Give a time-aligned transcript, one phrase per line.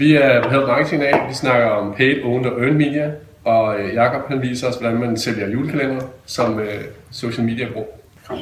[0.00, 1.28] Vi er på Help Marketing af.
[1.28, 3.10] Vi snakker om paid, owned og earned media.
[3.44, 8.02] Og øh, Jakob han viser os, hvordan man sælger julekalender som øh, social media brug.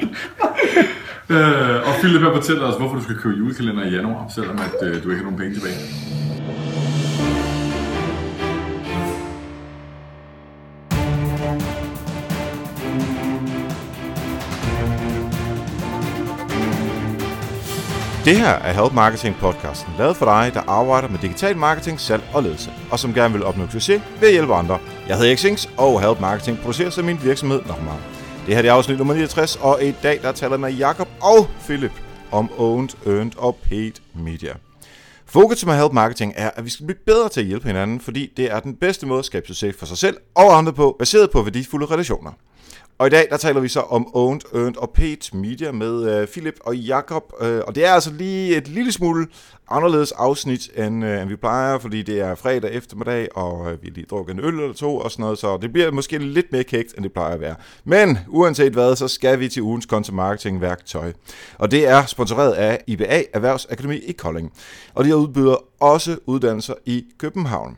[1.34, 4.88] øh, og Philip her fortæller os, hvorfor du skal købe julekalender i januar, selvom at,
[4.88, 5.78] øh, du ikke har nogen penge tilbage.
[18.28, 22.22] Det her er Help Marketing podcasten, lavet for dig, der arbejder med digital marketing, salg
[22.34, 24.78] og ledelse, og som gerne vil opnå succes ved at hjælpe andre.
[25.08, 28.00] Jeg hedder Xings, og Help Marketing producerer sig min virksomhed Normal.
[28.46, 31.48] Det her er afsnit nummer 69, og i dag der taler jeg med Jakob og
[31.60, 31.92] Philip
[32.32, 34.52] om Owned, Earned og Paid Media.
[35.26, 38.32] Fokus med Help Marketing er, at vi skal blive bedre til at hjælpe hinanden, fordi
[38.36, 41.30] det er den bedste måde at skabe succes for sig selv og andre på, baseret
[41.30, 42.32] på værdifulde relationer.
[42.98, 46.28] Og i dag, der taler vi så om Owned, Earned og Paid Media med øh,
[46.28, 47.32] Philip og Jakob.
[47.40, 49.26] Øh, og det er altså lige et lille smule
[49.70, 53.88] anderledes afsnit, end, øh, end vi plejer, fordi det er fredag eftermiddag, og øh, vi
[53.88, 56.64] lige drukket en øl eller to og sådan noget, så det bliver måske lidt mere
[56.64, 57.54] kægt, end det plejer at være.
[57.84, 61.12] Men uanset hvad, så skal vi til ugens content marketing værktøj.
[61.58, 64.52] Og det er sponsoreret af IBA Erhvervsakademi i Kolding.
[64.94, 67.76] Og de udbyder også uddannelser i København.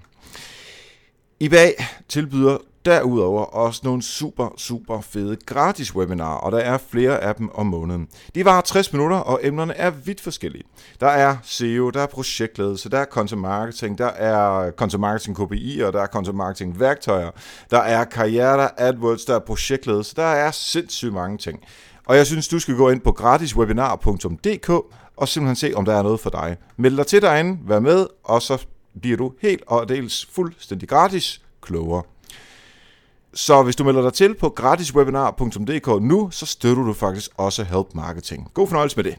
[1.41, 1.71] IBA
[2.09, 7.51] tilbyder derudover også nogle super, super fede gratis webinarer, og der er flere af dem
[7.55, 8.09] om måneden.
[8.35, 10.65] De varer 60 minutter, og emnerne er vidt forskellige.
[11.01, 15.91] Der er SEO, der er projektledelse, der er content marketing, der er content marketing KPI'er,
[15.91, 17.31] der er content marketing værktøjer,
[17.71, 21.61] der er karriere, der er AdWords, der er projektledelse, der er sindssygt mange ting.
[22.07, 24.71] Og jeg synes, du skal gå ind på gratiswebinar.dk
[25.17, 26.57] og simpelthen se, om der er noget for dig.
[26.77, 28.67] Meld dig til derinde, vær med, og så
[29.01, 32.03] bliver du helt og dels fuldstændig gratis klogere.
[33.35, 37.87] Så hvis du melder dig til på gratiswebinar.dk nu, så støtter du faktisk også Help
[37.95, 38.49] Marketing.
[38.55, 39.17] God fornøjelse med det.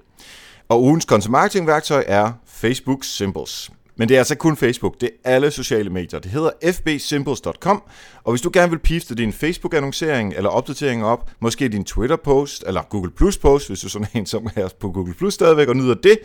[0.69, 3.71] Og ugens content marketing værktøj er Facebook Symbols.
[3.95, 6.19] Men det er altså kun Facebook, det er alle sociale medier.
[6.19, 7.83] Det hedder fbsymbols.com,
[8.23, 12.81] og hvis du gerne vil pifte din Facebook-annoncering eller opdatering op, måske din Twitter-post eller
[12.89, 15.93] Google Plus-post, hvis du er sådan en, som er på Google Plus stadigvæk og nyder
[15.93, 16.19] det,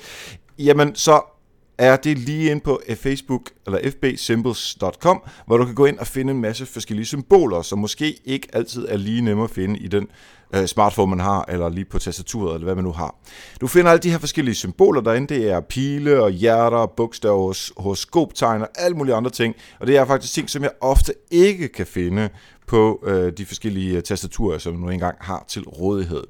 [0.58, 1.35] jamen så
[1.78, 6.06] er det lige ind på eh, Facebook eller fbsymbols.com, hvor du kan gå ind og
[6.06, 9.88] finde en masse forskellige symboler, som måske ikke altid er lige nemme at finde i
[9.88, 10.06] den
[10.54, 13.14] øh, smartphone, man har, eller lige på tastaturet, eller hvad man nu har.
[13.60, 15.34] Du finder alle de her forskellige symboler derinde.
[15.34, 19.54] Det er pile og hjerter, bogstaver, horoskoptegn og alle mulige andre ting.
[19.80, 22.28] Og det er faktisk ting, som jeg ofte ikke kan finde
[22.66, 26.24] på øh, de forskellige tastaturer, som du nu engang har til rådighed.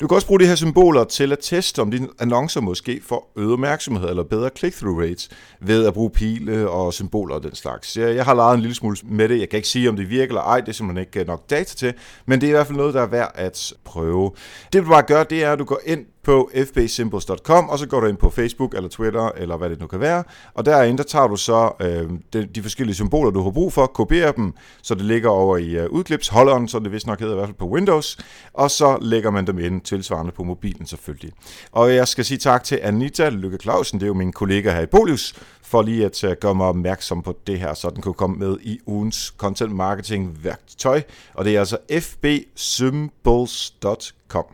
[0.00, 3.32] Du kan også bruge de her symboler til at teste, om dine annoncer måske får
[3.36, 5.28] øget opmærksomhed eller bedre click-through rates
[5.60, 7.96] ved at bruge pile og symboler og den slags.
[7.96, 9.40] Jeg har leget en lille smule med det.
[9.40, 10.60] Jeg kan ikke sige, om det virker eller ej.
[10.60, 11.94] Det er simpelthen ikke øh, nok data til.
[12.26, 14.30] Men det er i hvert fald noget, der er værd at prøve.
[14.72, 18.00] Det du bare gør, det er, at du går ind på fbsymbols.com, og så går
[18.00, 21.04] du ind på Facebook eller Twitter, eller hvad det nu kan være, og derinde, der
[21.04, 24.94] tager du så øh, de, de forskellige symboler, du har brug for, kopierer dem, så
[24.94, 27.68] det ligger over i øh, udklipsholderen, så det vist nok hedder i hvert fald på
[27.68, 28.18] Windows,
[28.52, 31.32] og så lægger man dem ind tilsvarende på mobilen selvfølgelig.
[31.72, 34.80] Og jeg skal sige tak til Anita Lykke Clausen, det er jo min kollega her
[34.80, 38.14] i Polius, for lige at øh, gøre mig opmærksom på det her, så den kunne
[38.14, 41.02] komme med i ugens content marketing værktøj,
[41.34, 44.44] og det er altså fbsymbols.com.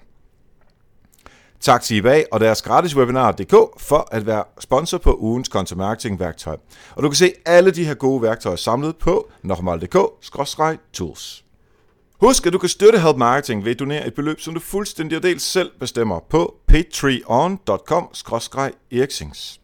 [1.62, 6.20] Tak til eBay og deres gratis webinar.dk for at være sponsor på ugens content marketing
[6.20, 6.56] værktøj.
[6.94, 11.44] Og du kan se alle de her gode værktøjer samlet på normal.dk-tools.
[12.20, 15.18] Husk, at du kan støtte Help Marketing ved at donere et beløb, som du fuldstændig
[15.18, 19.60] og dels selv bestemmer på patreon.com-eriksings.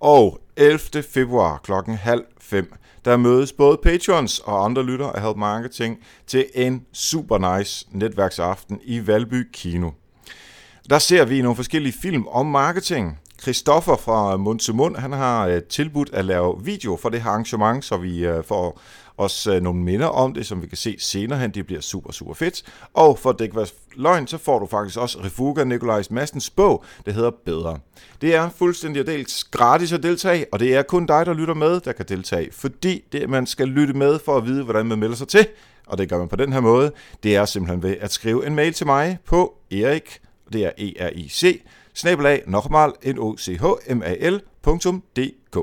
[0.00, 1.02] Og 11.
[1.02, 2.72] februar klokken halv fem,
[3.04, 8.80] der mødes både patrons og andre lytter af Help Marketing til en super nice netværksaften
[8.84, 9.90] i Valby Kino.
[10.90, 13.18] Der ser vi nogle forskellige film om marketing.
[13.42, 17.30] Christoffer fra Mund til Mund, han har øh, tilbudt at lave video for det her
[17.30, 18.80] arrangement, så vi øh, får
[19.16, 21.50] os øh, nogle minder om det, som vi kan se senere hen.
[21.50, 22.62] Det bliver super, super fedt.
[22.94, 23.66] Og for at det ikke være
[23.96, 27.78] løgn, så får du faktisk også Refuga Nikolajs Mastens bog, der hedder Bedre.
[28.20, 31.80] Det er fuldstændig dels gratis at deltage, og det er kun dig, der lytter med,
[31.80, 35.16] der kan deltage, fordi det, man skal lytte med for at vide, hvordan man melder
[35.16, 35.46] sig til.
[35.86, 36.92] Og det gør man på den her måde.
[37.22, 40.20] Det er simpelthen ved at skrive en mail til mig på erik
[40.52, 41.62] det er E-R-I-C,
[41.94, 43.64] snabelag nochmal, n o c h
[43.94, 45.56] m a l.dk.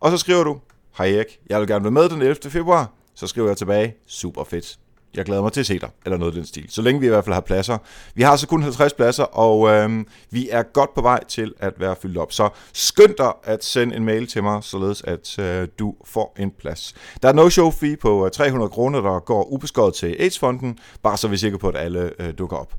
[0.00, 0.58] Og så skriver du,
[0.98, 2.50] hej Erik, jeg vil gerne være med den 11.
[2.50, 2.92] februar.
[3.14, 4.78] Så skriver jeg tilbage, super fedt.
[5.16, 6.66] Jeg glæder mig til at se dig, eller noget i den stil.
[6.68, 7.78] Så længe vi i hvert fald har pladser.
[8.14, 11.72] Vi har altså kun 50 pladser, og øh, vi er godt på vej til at
[11.80, 12.32] være fyldt op.
[12.32, 16.50] Så skynd dig at sende en mail til mig, således at øh, du får en
[16.50, 16.94] plads.
[17.22, 21.28] Der er no-show fee på øh, 300 kroner, der går ubeskåret til AIDS-fonden, bare så
[21.28, 22.74] vi er sikre på, at alle øh, dukker op.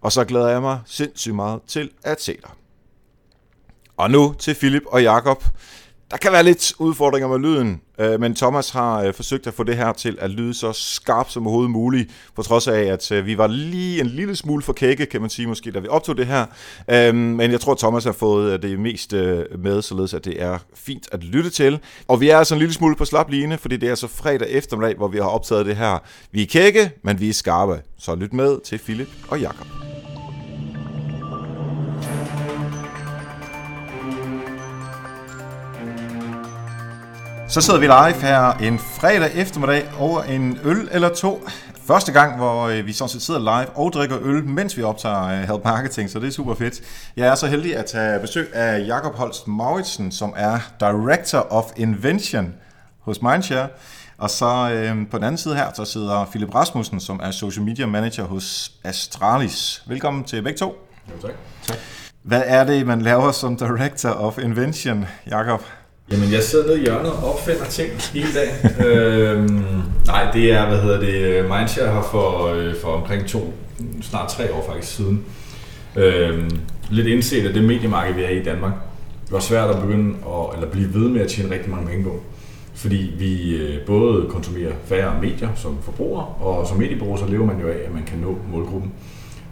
[0.00, 2.50] Og så glæder jeg mig sindssygt meget til at se dig.
[3.96, 5.44] Og nu til Philip og Jakob,
[6.12, 9.62] der kan være lidt udfordringer med lyden, øh, men Thomas har øh, forsøgt at få
[9.62, 13.26] det her til at lyde så skarpt som overhovedet muligt, på trods af, at øh,
[13.26, 16.16] vi var lige en lille smule for kække, kan man sige måske, da vi optog
[16.16, 16.46] det her.
[16.90, 20.42] Øh, men jeg tror, Thomas har fået øh, det mest øh, med, således at det
[20.42, 21.78] er fint at lytte til.
[22.08, 24.50] Og vi er altså en lille smule på slap line, fordi det er så fredag
[24.50, 25.98] eftermiddag, hvor vi har optaget det her.
[26.32, 27.80] Vi er kække, men vi er skarpe.
[27.98, 29.81] Så lyt med til Philip og Jakob.
[37.52, 41.48] Så sidder vi live her en fredag eftermiddag over en øl eller to.
[41.86, 45.24] Første gang, hvor øh, vi sådan set sidder live og drikker øl, mens vi optager
[45.24, 46.80] øh, Help Marketing, så det er super fedt.
[47.16, 51.64] Jeg er så heldig at tage besøg af Jakob Holst Mauritsen, som er Director of
[51.76, 52.54] Invention
[53.00, 53.68] hos Mindshare.
[54.18, 57.64] Og så øh, på den anden side her, så sidder Philip Rasmussen, som er Social
[57.64, 59.82] Media Manager hos Astralis.
[59.86, 60.74] Velkommen til begge to.
[61.10, 61.34] Jo, tak.
[61.66, 61.76] tak.
[62.22, 65.62] Hvad er det, man laver som Director of Invention, Jakob?
[66.10, 68.56] Jamen, jeg sidder nede i hjørnet og opfinder ting hele dagen.
[68.86, 69.64] øhm,
[70.06, 73.52] nej, det er, hvad hedder det, Mindshare har for, øh, for omkring to,
[74.02, 75.24] snart tre år faktisk siden,
[75.96, 76.50] øhm,
[76.90, 78.72] lidt indset af det mediemarked, vi er i Danmark.
[79.24, 82.04] Det var svært at begynde at, eller blive ved med at tjene rigtig mange penge
[82.04, 82.20] på.
[82.74, 87.60] Fordi vi øh, både konsumerer færre medier som forbrugere, og som mediebruger, så lever man
[87.60, 88.92] jo af, at man kan nå målgruppen.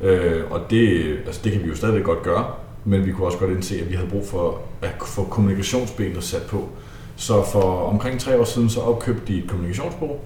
[0.02, 2.44] Øh, og det, altså det kan vi jo stadigvæk godt gøre,
[2.85, 6.43] men vi kunne også godt indse, at vi havde brug for at få kommunikationsbenet sat
[6.43, 6.69] på.
[7.17, 10.19] Så for omkring tre år siden, så opkøbte de et kommunikationsbureau,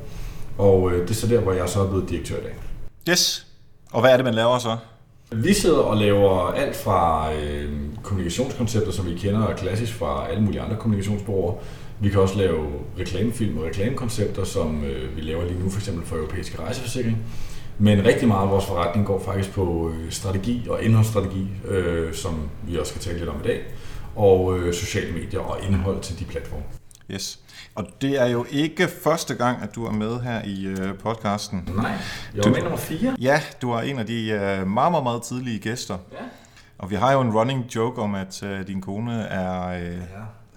[0.59, 2.55] og øh, det er så der, hvor jeg så er blevet direktør i dag.
[3.11, 3.47] Yes.
[3.93, 4.77] Og hvad er det, man laver så?
[5.33, 7.71] Vi sidder og laver alt fra øh,
[8.03, 11.55] kommunikationskoncepter, som vi kender klassisk fra alle mulige andre kommunikationsbureauer.
[12.01, 12.67] Vi kan også lave
[12.99, 17.19] reklamefilm og reklamekoncepter, som øh, vi laver lige nu for eksempel for europæiske rejseforsikring.
[17.79, 22.49] Men rigtig meget af vores forretning går faktisk på øh, strategi og indholdsstrategi, øh, som
[22.63, 23.65] vi også skal tale lidt om i dag,
[24.17, 26.63] og øh, sociale medier og indhold til de platforme.
[27.11, 27.41] Yes.
[27.75, 31.69] Og det er jo ikke første gang, at du er med her i øh, podcasten.
[31.75, 31.93] Nej,
[32.35, 33.17] jeg var med nummer 4.
[33.21, 35.99] Ja, du er en af de øh, meget, meget, meget tidlige gæster.
[36.13, 36.19] Ja.
[36.79, 40.01] Og vi har jo en running joke om, at øh, din kone er øh, ja.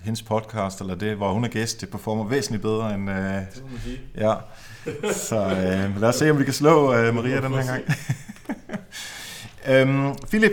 [0.08, 3.10] Hendes podcast, eller det, hvor hun er gæst, det performer væsentligt bedre end...
[3.10, 4.00] Øh, Det må man sige.
[4.18, 4.34] ja.
[5.14, 7.84] Så øh, lad os se, om vi kan slå øh, Maria den her gang.
[9.90, 10.52] øhm, Philip,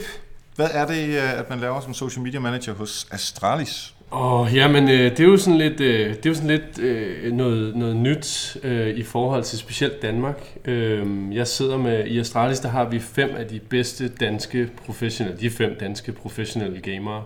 [0.56, 3.94] hvad er det, øh, at man laver som social media manager hos Astralis?
[4.10, 7.32] Og jamen, øh, det er jo sådan lidt, øh, det er jo sådan lidt øh,
[7.32, 10.38] noget, noget nyt øh, i forhold til specielt Danmark.
[10.64, 11.06] Øh,
[11.36, 15.50] jeg sidder med, i Astralis, der har vi fem af de bedste danske professionelle, de
[15.50, 17.22] fem danske professionelle gamere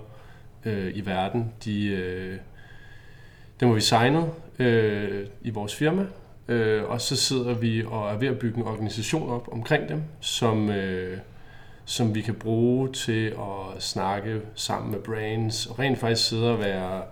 [0.68, 1.52] øh, i verden.
[1.64, 2.38] De, øh,
[3.60, 6.06] dem har vi signet øh, i vores firma,
[6.48, 10.02] øh, og så sidder vi og er ved at bygge en organisation op omkring dem,
[10.20, 10.70] som...
[10.70, 11.18] Øh,
[11.84, 16.58] som vi kan bruge til at snakke sammen med brands, og rent faktisk sidde og
[16.58, 17.02] være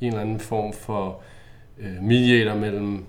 [0.00, 1.20] en eller anden form for
[1.78, 3.04] øh, mediator mellem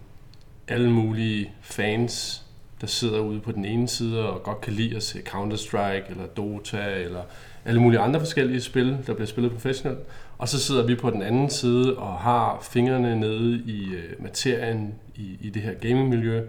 [0.68, 2.45] alle mulige fans,
[2.82, 6.28] der sidder ude på den ene side og godt kan lide at se Counter-Strike eller
[6.38, 7.22] Dota eller
[7.66, 10.00] alle mulige andre forskellige spil, der bliver spillet professionelt.
[10.38, 14.96] Og så sidder vi på den anden side og har fingrene nede i øh, materien
[15.16, 16.48] i, i det her gamingmiljø,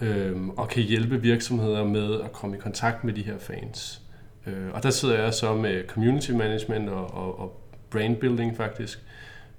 [0.00, 4.00] øhm, og kan hjælpe virksomheder med at komme i kontakt med de her fans.
[4.46, 7.60] Øh, og der sidder jeg så med community management og, og, og
[7.90, 9.02] brand building faktisk,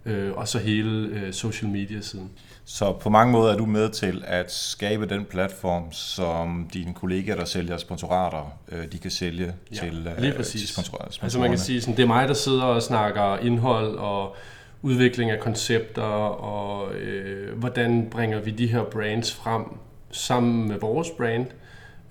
[0.05, 2.31] øh, og så hele øh, social media siden.
[2.65, 7.35] Så på mange måder er du med til at skabe den platform, som dine kollegaer,
[7.35, 10.61] der sælger sponsorater, øh, de kan sælge Ja, til, øh, lige præcis.
[10.61, 13.95] til sponsorer, Altså man kan sige, sådan, det er mig, der sidder og snakker indhold
[13.95, 14.35] og
[14.81, 19.63] udvikling af koncepter, og øh, hvordan bringer vi de her brands frem
[20.11, 21.45] sammen med vores brand,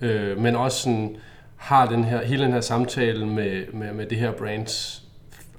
[0.01, 1.15] øh, men også sådan,
[1.55, 5.03] har den her, hele den her samtale med, med, med det her brands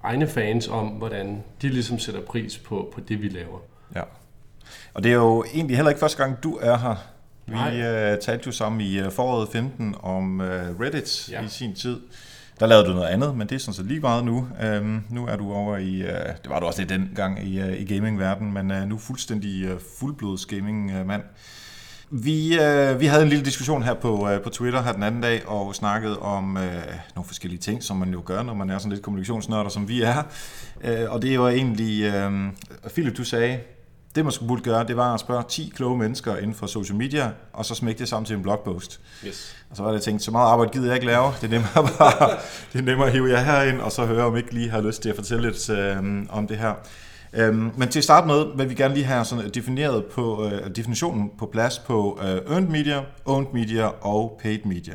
[0.02, 3.58] egne fans om, hvordan de ligesom sætter pris på, på det, vi laver.
[3.94, 4.02] Ja.
[4.94, 6.94] Og det er jo egentlig heller ikke første gang, du er her.
[7.46, 7.80] Vi Nej.
[7.80, 11.42] øh, talte jo sammen i øh, foråret 15 om øh, Reddit ja.
[11.44, 12.00] I sin tid.
[12.60, 14.48] Der lavede du noget andet, men det er sådan set lige meget nu.
[14.62, 16.08] Øhm, nu er du over i, øh,
[16.42, 19.80] det var du også lidt dengang i, øh, i gamingverdenen, men øh, nu fuldstændig øh,
[19.98, 21.22] fuldblods gamingmand.
[22.10, 25.20] Vi, øh, vi havde en lille diskussion her på, øh, på Twitter her den anden
[25.20, 26.62] dag, og snakkede om øh,
[27.14, 30.02] nogle forskellige ting, som man jo gør, når man er sådan lidt kommunikationsnørder, som vi
[30.02, 30.22] er.
[30.84, 32.32] Øh, og det var egentlig, øh,
[32.94, 33.58] Philip, du sagde,
[34.14, 36.98] det man skulle burde gøre, det var at spørge 10 kloge mennesker inden for social
[36.98, 39.00] media, og så smække det sammen til en blogpost.
[39.26, 39.56] Yes.
[39.70, 41.26] Og så var det, jeg tænkt, så meget arbejde gider jeg ikke lave.
[41.40, 42.30] Det er nemmere bare,
[42.72, 45.02] det er nemmere at hive jer herind, og så høre, om ikke lige har lyst
[45.02, 46.74] til at fortælle lidt øh, om det her.
[47.32, 50.76] Øhm, men til at starte med, vil vi gerne lige have sådan defineret på, øh,
[50.76, 54.94] definitionen på plads på øh, earned media, owned media og paid media.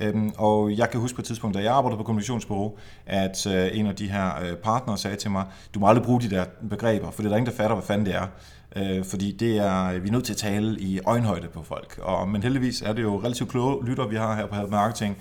[0.00, 2.76] Øhm, og jeg kan huske på et tidspunkt, da jeg arbejdede på kommunikationsbureau,
[3.06, 6.20] at øh, en af de her øh, partnere sagde til mig, du må aldrig bruge
[6.20, 8.26] de der begreber, for det er der ingen, der fatter, hvad fanden det er.
[8.76, 11.98] Øh, fordi det er, vi er nødt til at tale i øjenhøjde på folk.
[12.02, 15.16] Og, men heldigvis er det jo relativt kloge lytter, vi har her på Help Marketing.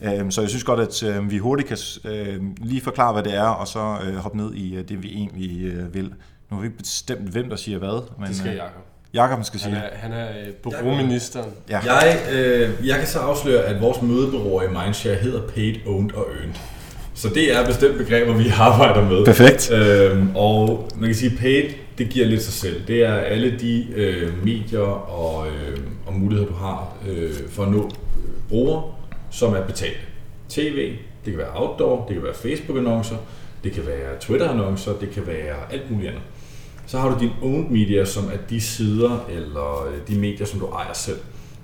[0.00, 3.34] Øh, så jeg synes godt, at øh, vi hurtigt kan øh, lige forklare, hvad det
[3.34, 6.14] er, og så øh, hoppe ned i øh, det, vi egentlig øh, vil.
[6.50, 8.02] Nu har vi ikke bestemt, hvem der siger hvad.
[8.18, 8.82] Men, Det skal Jacob.
[9.14, 9.74] Jakob skal sige.
[9.74, 11.50] Han er, han er øh, bureauministeren.
[11.70, 11.78] Ja.
[11.78, 16.26] Jeg, øh, jeg kan så afsløre, at vores mødebureau i Mindshare hedder Paid, Owned og
[16.38, 16.54] Earned.
[17.14, 19.24] Så det er bestemt begreber, vi arbejder med.
[19.24, 19.70] Perfekt.
[19.72, 21.64] Øhm, og man kan sige, paid,
[21.98, 22.86] det giver lidt sig selv.
[22.86, 27.70] Det er alle de øh, medier og, øh, og muligheder, du har øh, for at
[27.70, 27.90] nå øh,
[28.48, 28.82] brugere,
[29.30, 29.98] som er betalt.
[30.48, 30.92] TV,
[31.24, 33.16] det kan være outdoor, det kan være Facebook-annoncer,
[33.64, 36.22] det kan være Twitter-annoncer, det kan være alt muligt andet.
[36.88, 40.60] Så har du din own media, som er de sider eller øh, de medier, som
[40.60, 41.18] du ejer selv.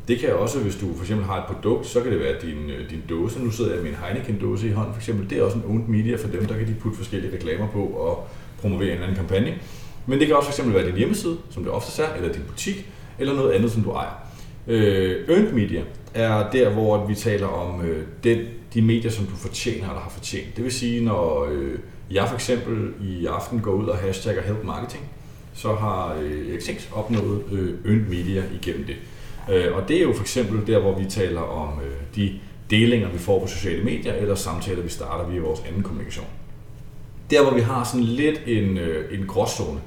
[0.08, 2.70] Det kan også, hvis du for eksempel har et produkt, så kan det være din,
[2.70, 3.44] øh, din dåse.
[3.44, 5.30] Nu sidder jeg med en Heineken-dåse i hånden for eksempel.
[5.30, 7.82] Det er også en owned media for dem, der kan de putte forskellige reklamer på
[7.82, 8.28] og
[8.60, 9.54] promovere en eller anden kampagne.
[10.06, 12.42] Men det kan også for eksempel være din hjemmeside, som det oftest er, eller din
[12.48, 14.12] butik, eller noget andet, som du ejer.
[14.66, 15.82] Øh, earned media
[16.14, 18.38] er der, hvor vi taler om øh, den,
[18.74, 20.56] de medier, som du fortjener eller har fortjent.
[20.56, 21.78] Det vil sige, når øh,
[22.10, 25.04] jeg for eksempel i aften går ud og hashtagger help marketing,
[25.54, 26.61] så har øh,
[26.92, 28.96] opnået øh, earned media igennem det.
[29.50, 32.32] Øh, og det er jo for eksempel der, hvor vi taler om øh, de
[32.70, 36.26] delinger, vi får på sociale medier, eller samtaler, vi starter via vores anden kommunikation.
[37.30, 39.80] Der, hvor vi har sådan lidt en, øh, en gråzone,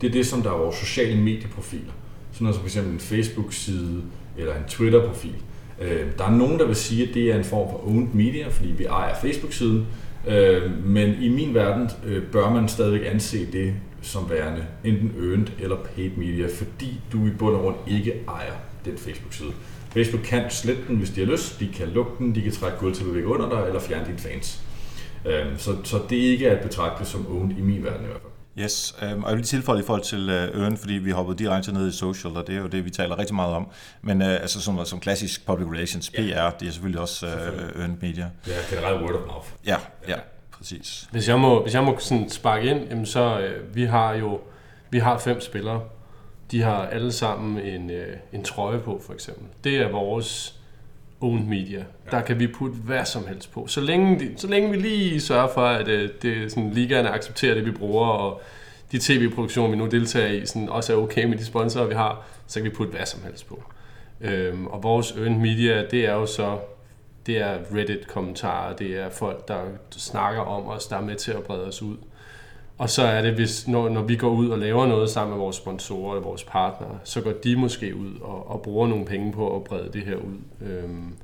[0.00, 1.92] det er det, som der er vores sociale medieprofiler.
[2.32, 2.76] Sådan noget som f.eks.
[2.76, 4.02] en Facebook-side
[4.38, 5.34] eller en Twitter-profil.
[5.80, 8.48] Øh, der er nogen, der vil sige, at det er en form for owned media,
[8.48, 9.86] fordi vi ejer Facebook-siden.
[10.28, 15.46] Øh, men i min verden øh, bør man stadigvæk anse det som værende enten earned
[15.58, 18.52] eller paid media, fordi du i bund og grund ikke ejer
[18.84, 19.50] den Facebook-side.
[19.92, 21.60] Facebook kan slette den, hvis de har lyst.
[21.60, 24.18] De kan lukke den, de kan trække gulv til bevæge under dig, eller fjerne dine
[24.18, 24.60] fans.
[25.26, 28.20] Øhm, så, så det ikke er at betragte som owned i min verden i hvert
[28.20, 28.64] fald.
[28.64, 31.72] Yes, øhm, og jeg vil tilføje i forhold til øh, Earn, fordi vi hoppede direkte
[31.72, 33.66] ned i social, og det er jo det, vi taler rigtig meget om.
[34.02, 36.50] Men øh, altså som, som klassisk public relations, PR, Ja.
[36.60, 38.30] det er selvfølgelig også øh, Earned media.
[38.46, 39.46] Er generelt word of mouth.
[39.66, 39.76] Ja,
[40.08, 40.16] ja,
[40.60, 41.08] præcis.
[41.10, 44.40] Hvis jeg må, hvis jeg må sådan sparke ind, jamen så øh, vi har jo
[44.90, 45.82] vi har fem spillere.
[46.50, 49.44] De har alle sammen en, øh, en trøje på, for eksempel.
[49.64, 50.60] Det er vores
[51.20, 51.84] owned media.
[52.10, 53.66] Der kan vi putte hvad som helst på.
[53.66, 57.54] Så længe, de, så længe vi lige sørger for, at øh, det, sådan, ligaerne accepterer
[57.54, 58.40] det, vi bruger, og
[58.92, 62.26] de tv-produktioner, vi nu deltager i, sådan, også er okay med de sponsorer, vi har,
[62.46, 63.62] så kan vi putte hvad som helst på.
[64.20, 66.58] Øhm, og vores earned media, det er jo så
[67.26, 71.42] det er Reddit-kommentarer, det er folk, der snakker om os, der er med til at
[71.42, 71.96] brede os ud.
[72.78, 75.38] Og så er det, hvis, når, når vi går ud og laver noget sammen med
[75.44, 79.32] vores sponsorer eller vores partnere, så går de måske ud og, og bruger nogle penge
[79.32, 80.66] på at brede det her ud.
[80.68, 81.14] Øhm,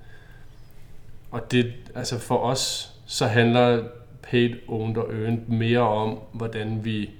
[1.31, 3.85] og det, altså for os, så handler
[4.23, 7.11] paid, owned og earned mere om, hvordan vi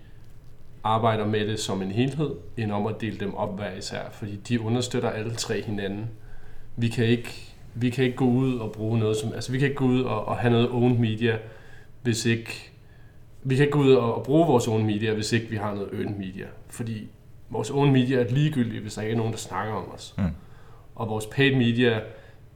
[0.85, 4.37] arbejder med det som en helhed, end om at dele dem op hver især, fordi
[4.37, 6.11] de understøtter alle tre hinanden.
[6.76, 7.45] Vi kan ikke,
[7.78, 10.02] vi kan ikke gå ud og bruge noget som, altså vi kan ikke gå ud
[10.02, 11.38] og, og have noget owned media,
[12.02, 12.73] hvis ikke,
[13.45, 15.75] vi kan ikke gå ud og, og bruge vores owned media, hvis ikke vi har
[15.75, 17.09] noget earned media, fordi
[17.50, 20.14] vores owned media er ligegyldigt, hvis der ikke er nogen, der snakker om os.
[20.18, 20.25] Mm.
[20.95, 22.00] Og vores paid media,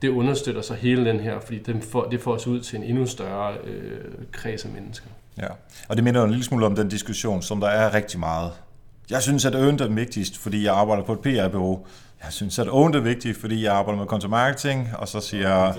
[0.01, 2.83] det understøtter så hele den her, fordi det får, det får os ud til en
[2.83, 3.99] endnu større øh,
[4.31, 5.07] kreds af mennesker.
[5.37, 5.47] Ja,
[5.89, 8.51] og det minder jo en lille smule om den diskussion, som der er rigtig meget.
[9.09, 11.85] Jeg synes, at earned er vigtigst, fordi jeg arbejder på et PR-bureau.
[12.23, 15.73] Jeg synes, at own er vigtigt, fordi jeg arbejder med content marketing, og så siger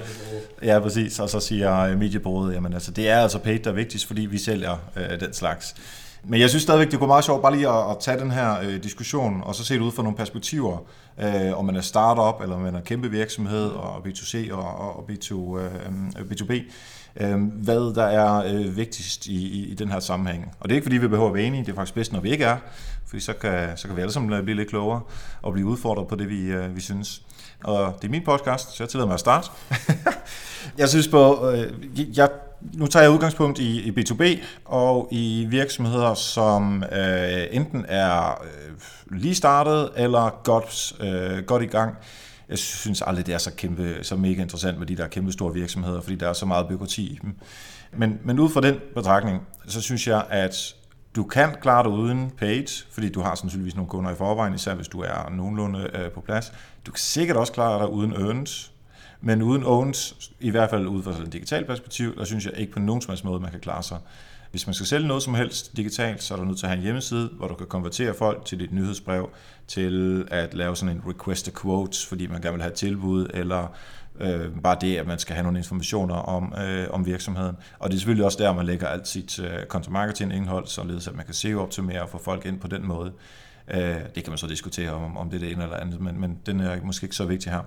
[0.63, 3.75] ja, præcis, og så siger øh, mediebordet, jamen altså, det er altså paid, der er
[3.75, 5.75] vigtigst, fordi vi sælger øh, den slags.
[6.25, 8.61] Men jeg synes stadigvæk, det kunne meget sjovt bare lige at, at tage den her
[8.63, 10.79] øh, diskussion, og så se det ud fra nogle perspektiver,
[11.23, 15.11] øh, om man er startup, eller om man er kæmpe virksomhed, og B2C og, og
[15.11, 15.65] B2, øh,
[16.19, 16.53] øh B2B.
[17.21, 20.54] Øh, hvad der er øh, vigtigst i, i, i den her sammenhæng.
[20.61, 22.21] Og det er ikke fordi, vi behøver at være enige, det er faktisk bedst, når
[22.21, 22.57] vi ikke er,
[23.07, 25.00] fordi så kan, så kan vi alle sammen blive lidt klogere
[25.42, 27.23] og blive udfordret på det, vi, øh, vi synes.
[27.64, 29.49] Og det er min podcast, så jeg tillader mig at starte.
[30.78, 31.73] jeg synes på, øh,
[32.16, 32.28] jeg,
[32.73, 34.23] nu tager jeg udgangspunkt i, i B2B
[34.64, 41.66] og i virksomheder, som øh, enten er øh, lige startet eller godt, øh, godt i
[41.66, 41.95] gang.
[42.53, 45.55] Jeg synes aldrig, det er så, kæmpe, så mega interessant med de der kæmpe store
[45.55, 47.35] virksomheder, fordi der er så meget byråkrati i dem.
[47.93, 50.75] Men, men ud fra den betragtning, så synes jeg, at
[51.17, 54.75] du kan klare dig uden paid, fordi du har sandsynligvis nogle kunder i forvejen, især
[54.75, 56.53] hvis du er nogenlunde øh, på plads.
[56.87, 58.71] Du kan sikkert også klare dig uden earned,
[59.21, 62.73] men uden owned, i hvert fald ud fra et digitalt perspektiv, der synes jeg ikke
[62.73, 63.99] på nogen som helst måde, man kan klare sig.
[64.53, 66.77] Hvis man skal sælge noget som helst digitalt, så er du nødt til at have
[66.77, 69.31] en hjemmeside, hvor du kan konvertere folk til dit nyhedsbrev,
[69.69, 73.27] til at lave sådan en request a quote, fordi man gerne vil have et tilbud,
[73.35, 73.77] eller
[74.21, 77.57] Øh, bare det, at man skal have nogle informationer om, øh, om virksomheden.
[77.79, 81.09] Og det er selvfølgelig også der, man lægger alt sit øh, content marketing indhold, således
[81.09, 83.13] at man kan SEO-optimere og få folk ind på den måde.
[83.69, 86.21] Øh, det kan man så diskutere om, om det er det ene eller andet, men,
[86.21, 87.61] men den er måske ikke så vigtig her.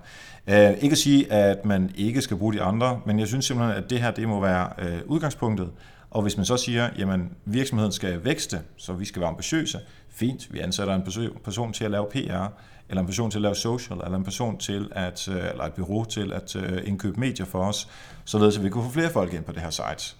[0.47, 3.83] Øh, ikke at sige, at man ikke skal bruge de andre, men jeg synes simpelthen,
[3.83, 5.69] at det her det må være øh, udgangspunktet.
[6.15, 9.79] Og hvis man så siger, jamen virksomheden skal vækste, så vi skal være ambitiøse,
[10.09, 11.03] fint, vi ansætter en
[11.43, 12.45] person til at lave PR,
[12.89, 15.73] eller en person til at lave social, eller en person til at, øh, eller et
[15.73, 17.87] bureau til at øh, indkøbe medier for os,
[18.25, 20.15] således at vi kunne få flere folk ind på det her site.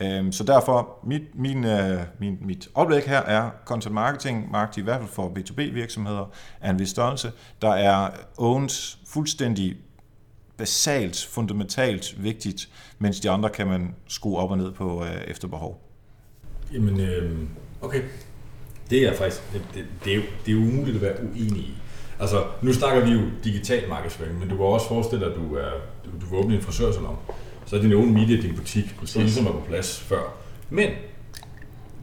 [0.00, 4.84] Øhm, så derfor, mit, min, øh, min, mit oplæg her er content marketing, marketing i
[4.84, 6.30] hvert fald for B2B virksomheder
[6.60, 9.76] er en vis størrelse, der er owned fuldstændig
[10.60, 15.48] basalt, fundamentalt vigtigt, mens de andre kan man skrue op og ned på øh, efter
[15.48, 15.82] behov.
[16.72, 17.32] Jamen, øh,
[17.80, 18.02] okay.
[18.90, 21.74] Det er faktisk, det, det, det, er jo, det er umuligt at være uenig i.
[22.20, 25.54] Altså, nu snakker vi jo digital markedsføring, men du kan også forestille dig, at du,
[25.54, 25.70] er,
[26.04, 27.16] du, du vil åbne en frisørsalon.
[27.66, 30.36] Så er din own media din butik, præcis ligesom er på plads før.
[30.70, 30.90] Men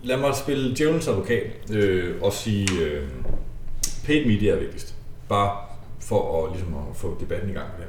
[0.04, 3.08] lad mig spille djævelens advokat øh, og sige, øh,
[4.06, 4.96] paid media er vigtigst.
[5.30, 5.58] Bare
[6.00, 7.86] for at, ligesom at få debatten i gang her.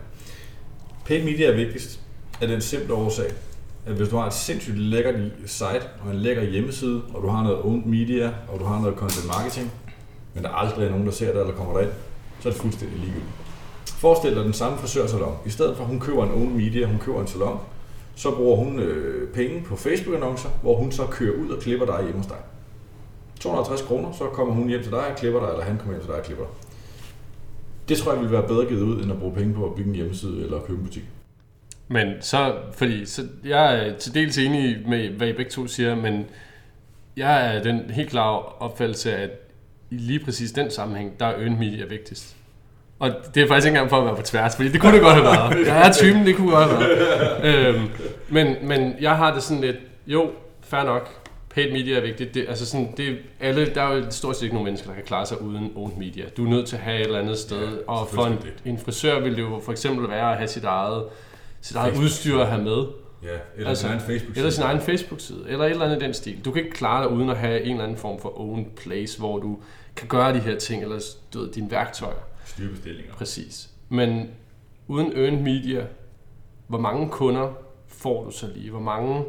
[1.09, 2.01] Paid media er vigtigst
[2.41, 3.33] af den simple årsag,
[3.87, 5.15] at hvis du har et sindssygt lækkert
[5.47, 8.97] site og en lækker hjemmeside, og du har noget owned media, og du har noget
[8.97, 9.73] content marketing,
[10.35, 11.91] men der aldrig er nogen, der ser det eller kommer derind,
[12.41, 13.31] så er det fuldstændig ligegyldigt.
[13.87, 15.37] Forestil dig den samme frisørsalon.
[15.47, 17.61] I stedet for at hun køber en own media, hun køber en salon,
[18.15, 22.03] så bruger hun øh, penge på Facebook-annoncer, hvor hun så kører ud og klipper dig
[22.03, 22.37] hjemme hos dig.
[23.41, 26.03] 250 kroner, så kommer hun hjem til dig og klipper dig, eller han kommer hjem
[26.03, 26.68] til dig og klipper dig.
[27.89, 29.89] Det tror jeg ville være bedre givet ud, end at bruge penge på at bygge
[29.89, 31.05] en hjemmeside eller købe en butik.
[31.89, 35.95] Men så, fordi så jeg er til dels enig med, hvad I begge to siger,
[35.95, 36.27] men
[37.17, 39.31] jeg er den helt klare opfattelse, at
[39.91, 42.37] i lige præcis den sammenhæng, der er earned media vigtigst.
[42.99, 45.03] Og det er faktisk ikke engang for at være på tværs, fordi det kunne det
[45.03, 45.67] godt have været.
[45.67, 47.75] Jeg er typen, det kunne godt have været.
[47.75, 47.89] Øhm,
[48.29, 49.77] men, men jeg har det sådan lidt,
[50.07, 50.31] jo,
[50.63, 51.18] fair nok,
[51.51, 52.35] paid media er vigtigt.
[52.35, 55.05] Det, altså sådan, det, alle, der er jo stort set ikke nogen mennesker, der kan
[55.05, 56.25] klare sig uden owned media.
[56.37, 57.69] Du er nødt til at have et eller andet sted.
[57.69, 60.65] Ja, og for en, en frisør vil det jo for eksempel være at have sit
[60.65, 61.05] eget,
[61.61, 62.85] sit eget udstyr at have med.
[63.23, 64.37] Ja, eller altså, sin egen Facebook-side.
[64.37, 66.45] Eller sin egen Facebook-side, eller et eller andet i den stil.
[66.45, 69.19] Du kan ikke klare dig uden at have en eller anden form for own place,
[69.19, 69.59] hvor du
[69.97, 71.01] kan gøre de her ting, eller
[71.35, 72.21] du ved, dine værktøjer.
[72.45, 73.13] Styrbestillinger.
[73.13, 73.71] Præcis.
[73.89, 74.31] Men
[74.89, 75.87] uden earned media,
[76.67, 77.53] hvor mange kunder
[77.87, 78.71] får du så lige?
[78.71, 79.25] Hvor mange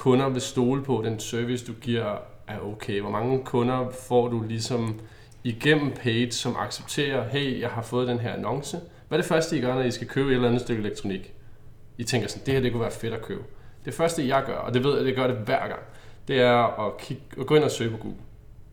[0.00, 2.16] kunder vil stole på, den service, du giver,
[2.48, 3.00] er okay?
[3.00, 5.00] Hvor mange kunder får du ligesom
[5.44, 8.80] igennem page, som accepterer, hey, jeg har fået den her annonce.
[9.08, 11.34] Hvad er det første, I gør, når I skal købe et eller andet stykke elektronik?
[11.98, 13.42] I tænker sådan, det her det kunne være fedt at købe.
[13.84, 15.82] Det første, jeg gør, og det ved jeg, det gør det hver gang,
[16.28, 18.18] det er at, kigge, at gå ind og søge på Google.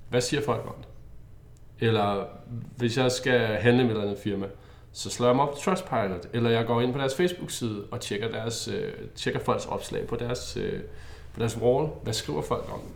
[0.10, 0.88] Hvad siger folk om det?
[1.88, 2.26] Eller
[2.78, 4.46] hvis jeg skal handle med et eller andet firma,
[4.92, 8.02] så slår jeg mig op på Trustpilot, eller jeg går ind på deres Facebook-side og
[8.02, 10.80] tjekker, deres, øh, tjekker folks opslag på deres, øh,
[11.40, 11.88] deres wall.
[12.04, 12.94] Hvad skriver folk om det?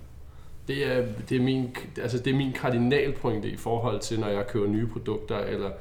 [0.67, 4.47] Det er, det, er min, altså det er min kardinalpointe i forhold til, når jeg
[4.47, 5.71] køber nye produkter, eller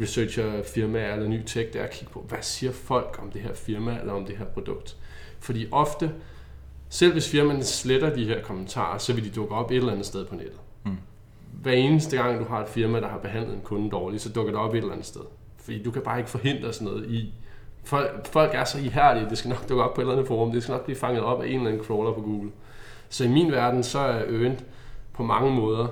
[0.00, 3.40] researcher firmaer eller ny tech, det er at kigge på, hvad siger folk om det
[3.40, 4.96] her firma eller om det her produkt.
[5.40, 6.10] Fordi ofte,
[6.88, 10.06] selv hvis firmaen sletter de her kommentarer, så vil de dukke op et eller andet
[10.06, 10.58] sted på nettet.
[10.84, 10.96] Mm.
[11.52, 14.52] Hver eneste gang, du har et firma, der har behandlet en kunde dårligt, så dukker
[14.52, 15.20] det op et eller andet sted.
[15.56, 17.34] Fordi du kan bare ikke forhindre sådan noget i.
[17.88, 20.52] Folk, folk er så ihærdige, det skal nok dukke op på et eller andet forum,
[20.52, 22.50] det skal nok blive fanget op af en eller anden crawler på Google.
[23.08, 24.56] Så i min verden, så er earned
[25.12, 25.86] på mange måder,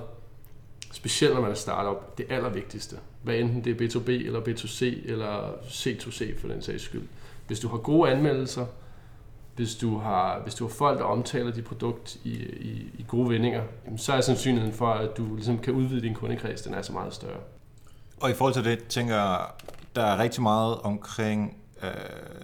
[0.91, 2.95] specielt når man er startup, det allervigtigste.
[3.23, 7.07] Hvad enten det er B2B eller B2C eller C2C for den sags skyld.
[7.47, 8.65] Hvis du har gode anmeldelser,
[9.55, 13.29] hvis du har, hvis du har folk, der omtaler dit produkt i, i, i gode
[13.29, 13.63] vendinger,
[13.97, 17.13] så er sandsynligheden for, at du ligesom kan udvide din kundekreds, den er så meget
[17.13, 17.39] større.
[18.21, 19.45] Og i forhold til det, tænker jeg,
[19.95, 21.89] der er rigtig meget omkring, øh,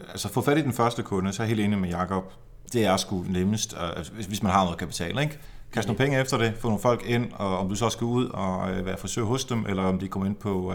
[0.09, 2.33] altså få fat i den første kunde, så er jeg helt enig med Jakob.
[2.73, 5.39] Det er sgu nemmest, øh, hvis man har noget kapital, ikke?
[5.73, 8.25] Kast nogle penge efter det, få nogle folk ind, og om du så skal ud
[8.25, 10.73] og øh, være frisør hos dem, eller om de kommer ind på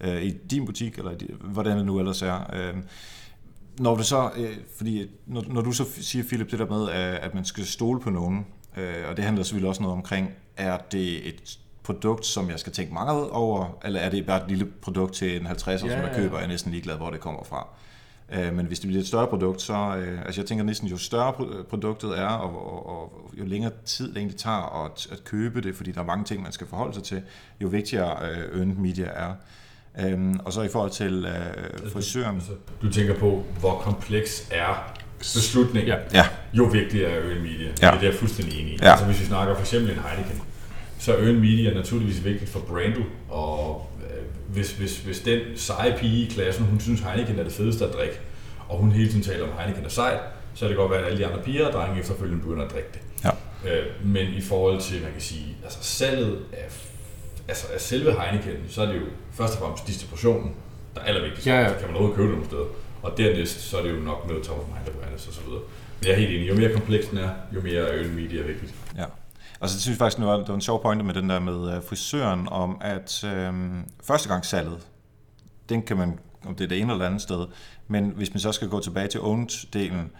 [0.00, 2.40] øh, øh i din butik, eller hvordan det nu ellers er.
[2.52, 2.74] Øh,
[3.78, 6.90] når du så, øh, fordi når, når du så siger, Philip, det der med,
[7.22, 10.78] at man skal stole på nogen, øh, og det handler selvfølgelig også noget omkring, er
[10.92, 14.66] det et produkt, som jeg skal tænke meget over, eller er det bare et lille
[14.82, 17.44] produkt til en 50'er, ja, som jeg køber, jeg er næsten ligeglad, hvor det kommer
[17.44, 17.68] fra.
[18.32, 20.96] Øh, men hvis det bliver et større produkt, så øh, altså jeg tænker næsten, jo
[20.96, 21.32] større
[21.70, 25.76] produktet er, og, og, og jo længere tid det egentlig tager at, at købe det,
[25.76, 27.22] fordi der er mange ting, man skal forholde sig til,
[27.60, 29.32] jo vigtigere øh, earned media er.
[30.00, 32.34] Øhm, og så i forhold til øh, frisøren...
[32.34, 36.26] Altså, du tænker på, hvor kompleks er beslutningen, ja.
[36.52, 37.66] jo vigtigere er earned media.
[37.66, 37.90] Ja.
[37.90, 38.78] Det er jeg fuldstændig enig i.
[38.82, 38.90] Ja.
[38.90, 40.42] Altså, hvis vi snakker for eksempel en Heineken,
[41.04, 45.96] så er earned media naturligvis vigtigt for brandet, og øh, hvis, hvis, hvis den seje
[45.98, 48.20] pige i klassen, hun synes Heineken er det fedeste at drikke,
[48.68, 50.20] og hun hele tiden taler om, Heineken er sejt,
[50.54, 52.72] så er det godt være, at alle de andre piger og drenge efterfølgende begynder at
[52.72, 53.00] drikke det.
[53.24, 53.30] Ja.
[53.70, 56.68] Øh, men i forhold til, man kan sige, altså salget af,
[57.48, 60.54] altså af selve Heineken, så er det jo først og fremmest distributionen,
[60.94, 61.46] der er allervigtigst.
[61.46, 61.68] Ja, ja.
[61.68, 62.66] Så kan man overhovedet købe det nogle steder.
[63.02, 65.62] Og dernæst, så er det jo nok med top of mind og så videre.
[66.00, 68.46] Men jeg er helt enig, jo mere kompleks den er, jo mere earned media er
[68.46, 68.74] vigtigt.
[69.64, 71.30] Altså, Og så synes jeg faktisk, det var, det var en sjov pointe med den
[71.30, 74.86] der med øh, frisøren, om at øhm, førstegangssalget,
[75.68, 77.46] den kan man, om det er det ene eller andet sted,
[77.88, 80.10] men hvis man så skal gå tilbage til owned-delen,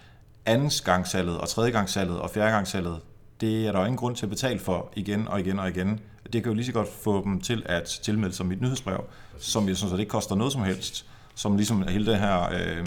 [0.46, 3.00] andensgangssalget og tredjegangssalget og fjerdegangssalget,
[3.40, 6.00] det er der jo ingen grund til at betale for igen og igen og igen.
[6.32, 9.04] Det kan jo lige så godt få dem til at tilmelde sig mit nyhedsbrev,
[9.38, 12.42] som jeg synes, at det ikke koster noget som helst som ligesom hele det her
[12.52, 12.86] øh,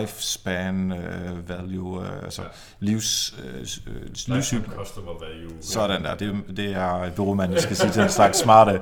[0.00, 2.48] lifespan øh, value, øh, altså Ja.
[2.80, 5.50] livs, øh, øh, livscykel, customer value.
[5.60, 8.80] sådan der, det, det er bureaumanden skal sige til en slags smarte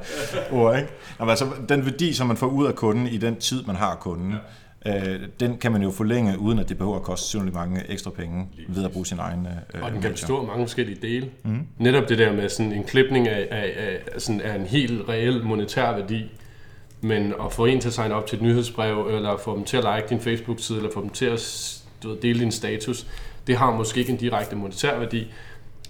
[0.52, 0.88] ord, ikke?
[1.18, 3.76] Nå, men altså, den værdi, som man får ud af kunden i den tid, man
[3.76, 4.34] har kunden,
[4.86, 5.12] ja.
[5.12, 8.10] øh, den kan man jo forlænge, uden at det behøver at koste synderligt mange ekstra
[8.10, 11.28] penge ved at bruge sin egen øh, Og den kan bestå af mange forskellige dele.
[11.42, 11.66] Mm.
[11.78, 15.44] Netop det der med sådan en klipning af, af, af, sådan af en helt reel
[15.44, 16.30] monetær værdi,
[17.04, 19.76] men at få en til at signe op til et nyhedsbrev, eller få dem til
[19.76, 23.06] at like din Facebook-side, eller få dem til at du ved, dele din status,
[23.46, 25.32] det har måske ikke en direkte monetær værdi,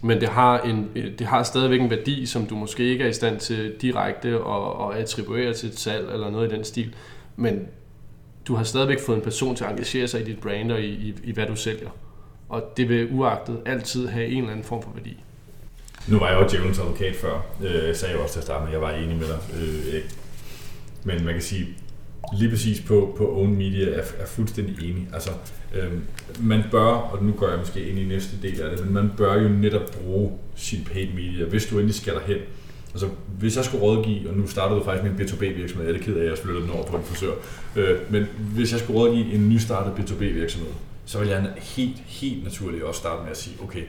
[0.03, 3.09] men det har, en, øh, det har stadigvæk en værdi, som du måske ikke er
[3.09, 6.95] i stand til direkte at, at attribuere til et salg, eller noget i den stil.
[7.37, 7.69] Men
[8.49, 10.87] du har stadigvæk fået en person til at engagere sig i dit brand og i,
[10.87, 11.89] i, i hvad du sælger.
[12.49, 15.17] Og det vil uagtet altid have en eller anden form for værdi.
[16.09, 17.47] Nu var jeg jo djævelens advokat før.
[17.63, 19.39] Øh, sagde jeg også til at starte med, at jeg var enig med dig.
[19.61, 20.03] Øh,
[21.05, 21.69] men man kan sige,
[22.39, 25.09] lige præcis på, på own media er, er fuldstændig enig.
[25.13, 25.31] Altså,
[25.75, 26.03] øhm,
[26.41, 29.11] man bør, og nu går jeg måske ind i næste del af det, men man
[29.17, 32.39] bør jo netop bruge sin paid media, hvis du endelig skal derhen.
[32.93, 35.97] Altså, hvis jeg skulle rådgive, og nu startede du faktisk med en B2B-virksomhed, jeg er
[35.99, 37.33] det ked af, at jeg flyttede den over på en frisør,
[37.77, 40.73] øh, men hvis jeg skulle rådgive en nystartet B2B-virksomhed,
[41.05, 43.83] så vil jeg helt, helt naturligt også starte med at sige, okay,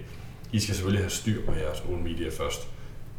[0.51, 2.67] I skal selvfølgelig have styr på jeres own media først.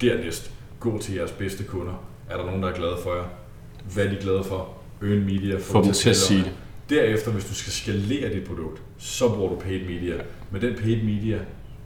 [0.00, 2.04] Dernæst, gå til jeres bedste kunder.
[2.30, 3.24] Er der nogen, der er glade for jer?
[3.94, 4.68] Hvad er de glade for?
[5.02, 5.58] Earn media.
[5.58, 6.52] Få dem til at sige det.
[6.90, 10.14] Derefter, hvis du skal skalere dit produkt, så bruger du paid media.
[10.50, 11.38] Men den paid media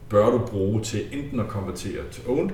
[0.09, 2.51] bør du bruge til enten at konvertere til owned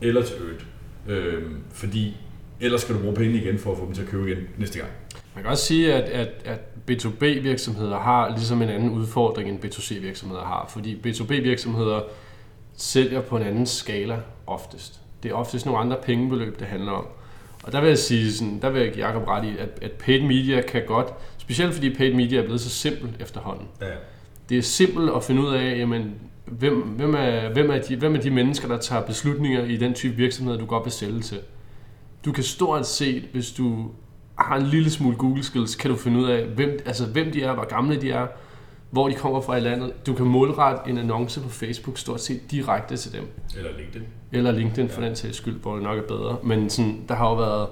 [0.00, 0.60] eller til earned.
[1.08, 2.16] Øhm, fordi
[2.60, 4.78] ellers skal du bruge penge igen for at få dem til at købe igen næste
[4.78, 4.90] gang.
[5.34, 10.44] Man kan også sige, at, at, at B2B-virksomheder har ligesom en anden udfordring, end B2C-virksomheder
[10.44, 10.66] har.
[10.72, 12.00] Fordi B2B-virksomheder
[12.76, 15.00] sælger på en anden skala oftest.
[15.22, 17.06] Det er oftest nogle andre pengebeløb, det handler om.
[17.66, 19.92] Og der vil jeg sige, sådan, der vil jeg give Jacob ret i, at, at
[19.92, 21.06] paid media kan godt,
[21.38, 23.68] specielt fordi paid media er blevet så simpelt efterhånden.
[23.80, 23.86] Ja.
[24.48, 26.14] Det er simpelt at finde ud af, jamen,
[26.46, 29.94] hvem, hvem, er, hvem, er de, hvem er de mennesker, der tager beslutninger i den
[29.94, 31.38] type virksomhed, du godt vil sælge til.
[32.24, 33.90] Du kan stort set, hvis du
[34.38, 37.42] har en lille smule Google skills, kan du finde ud af, hvem, altså, hvem de
[37.42, 38.26] er, hvor gamle de er,
[38.90, 40.06] hvor de kommer fra i landet.
[40.06, 43.28] Du kan målrette en annonce på Facebook stort set direkte til dem.
[43.56, 44.02] Eller LinkedIn.
[44.32, 46.36] Eller LinkedIn for den sags skyld, hvor det nok er bedre.
[46.42, 47.68] Men sådan, der har jo været...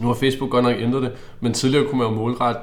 [0.00, 2.60] Nu har Facebook godt nok ændret det, men tidligere kunne man jo målrette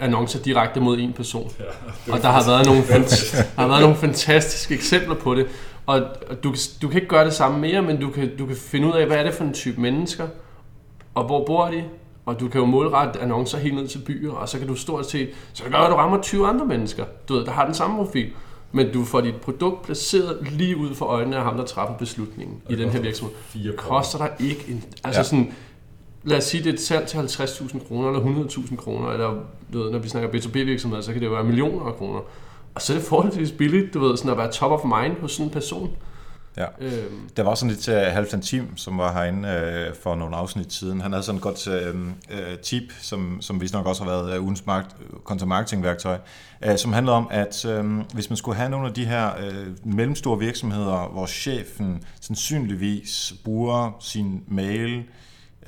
[0.00, 1.50] annoncer direkte mod en person.
[1.58, 5.46] Ja, Og der har været nogle, fant- der har været nogle fantastiske eksempler på det.
[5.86, 8.46] Og og du, kan- du kan ikke gøre det samme mere, men du kan, du
[8.46, 10.26] kan finde ud af, hvad er det for en type mennesker,
[11.14, 11.84] og hvor bor de,
[12.28, 15.10] og du kan jo målrette annoncer helt ned til byer, og så kan du stort
[15.10, 17.64] set, så kan det gøre, at du rammer 20 andre mennesker, du ved, der har
[17.64, 18.30] den samme profil,
[18.72, 22.62] men du får dit produkt placeret lige ud for øjnene af ham, der træffer beslutningen
[22.68, 23.34] i den her virksomhed.
[23.40, 25.24] Fire Koster dig ikke en, altså ja.
[25.24, 25.54] sådan,
[26.24, 29.34] lad os sige, det er et salg til 50.000 kroner, eller 100.000 kroner, eller
[29.72, 32.20] du ved, når vi snakker B2B-virksomheder, så kan det jo være millioner af kroner.
[32.74, 35.32] Og så er det forholdsvis billigt, du ved, sådan at være top of mind hos
[35.32, 35.90] sådan en person.
[36.58, 36.66] Ja.
[36.80, 39.48] Øhm, Der var sådan lidt uh, Halvdan Tim, som var herinde
[39.90, 41.00] uh, for nogle afsnit siden.
[41.00, 42.00] Han havde sådan et godt uh,
[42.38, 46.18] uh, tip, som, som vist nok også har været uh, ugens markt, content marketing værktøj,
[46.66, 49.94] uh, som handler om, at uh, hvis man skulle have nogle af de her uh,
[49.94, 55.02] mellemstore virksomheder, hvor chefen sandsynligvis bruger sin mail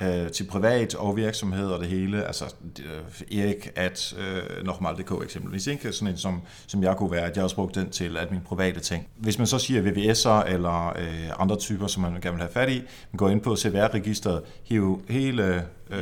[0.01, 2.45] øh, til privat og virksomhed og det hele, altså
[2.79, 5.91] øh, Erik at øh, nokmal.dk eksempelvis, ikke?
[5.91, 8.43] sådan en som, som jeg kunne være, at jeg også brugte den til at mine
[8.45, 9.07] private ting.
[9.17, 12.69] Hvis man så siger VVS'er eller øh, andre typer, som man gerne vil have fat
[12.69, 12.77] i,
[13.11, 15.97] man går ind på CVR-registeret, hive hele, øh,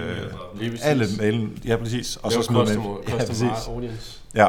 [0.60, 3.20] lige alle mailen, ja præcis, og så så smide customer, med.
[3.20, 3.68] Ja, præcis.
[3.68, 4.20] audience.
[4.36, 4.48] Ja,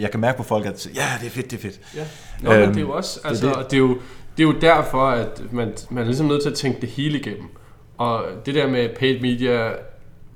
[0.00, 1.80] jeg kan mærke på folk, at ja, det er fedt, det er fedt.
[1.96, 2.04] Ja.
[2.40, 3.56] Nå, øhm, Øhm, men det er jo også, det er altså, det.
[3.56, 3.70] det.
[3.70, 3.98] det, er jo,
[4.36, 7.18] det er jo derfor, at man, man er ligesom nødt til at tænke det hele
[7.18, 7.48] igennem.
[8.02, 9.72] Og det der med paid media,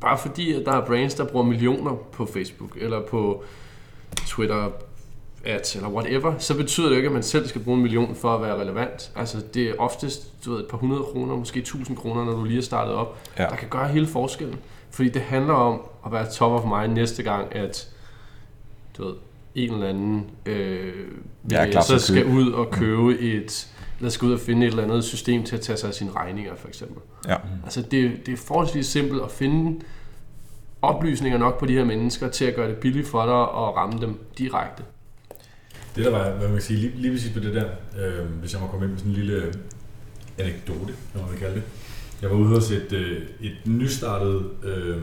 [0.00, 3.44] bare fordi at der er brands, der bruger millioner på Facebook, eller på
[4.26, 4.68] Twitter,
[5.44, 8.14] ads eller whatever, så betyder det jo ikke, at man selv skal bruge en million
[8.14, 9.10] for at være relevant.
[9.16, 12.44] Altså det er oftest du ved, et par hundrede kroner, måske 1000 kroner, når du
[12.44, 13.42] lige er startet op, Ja.
[13.42, 14.56] der kan gøre hele forskellen.
[14.90, 17.88] Fordi det handler om at være top of mind næste gang, at
[18.98, 19.14] du ved,
[19.54, 20.92] en eller anden øh,
[21.50, 25.04] Ja, så skal ud og købe et, eller skal ud og finde et eller andet
[25.04, 27.02] system til at tage sig af sine regninger, for eksempel.
[27.28, 27.36] Ja.
[27.64, 29.80] Altså det, det er forholdsvis simpelt at finde
[30.82, 34.00] oplysninger nok på de her mennesker til at gøre det billigt for dig og ramme
[34.00, 34.82] dem direkte.
[35.96, 38.52] Det der var, hvad man kan sige, lige, lige præcis på det der, øh, hvis
[38.52, 39.52] jeg må komme ind med sådan en lille
[40.38, 41.62] anekdote, hvad man vil kalde det.
[42.22, 45.02] Jeg var ude hos et, øh, et nystartet øh,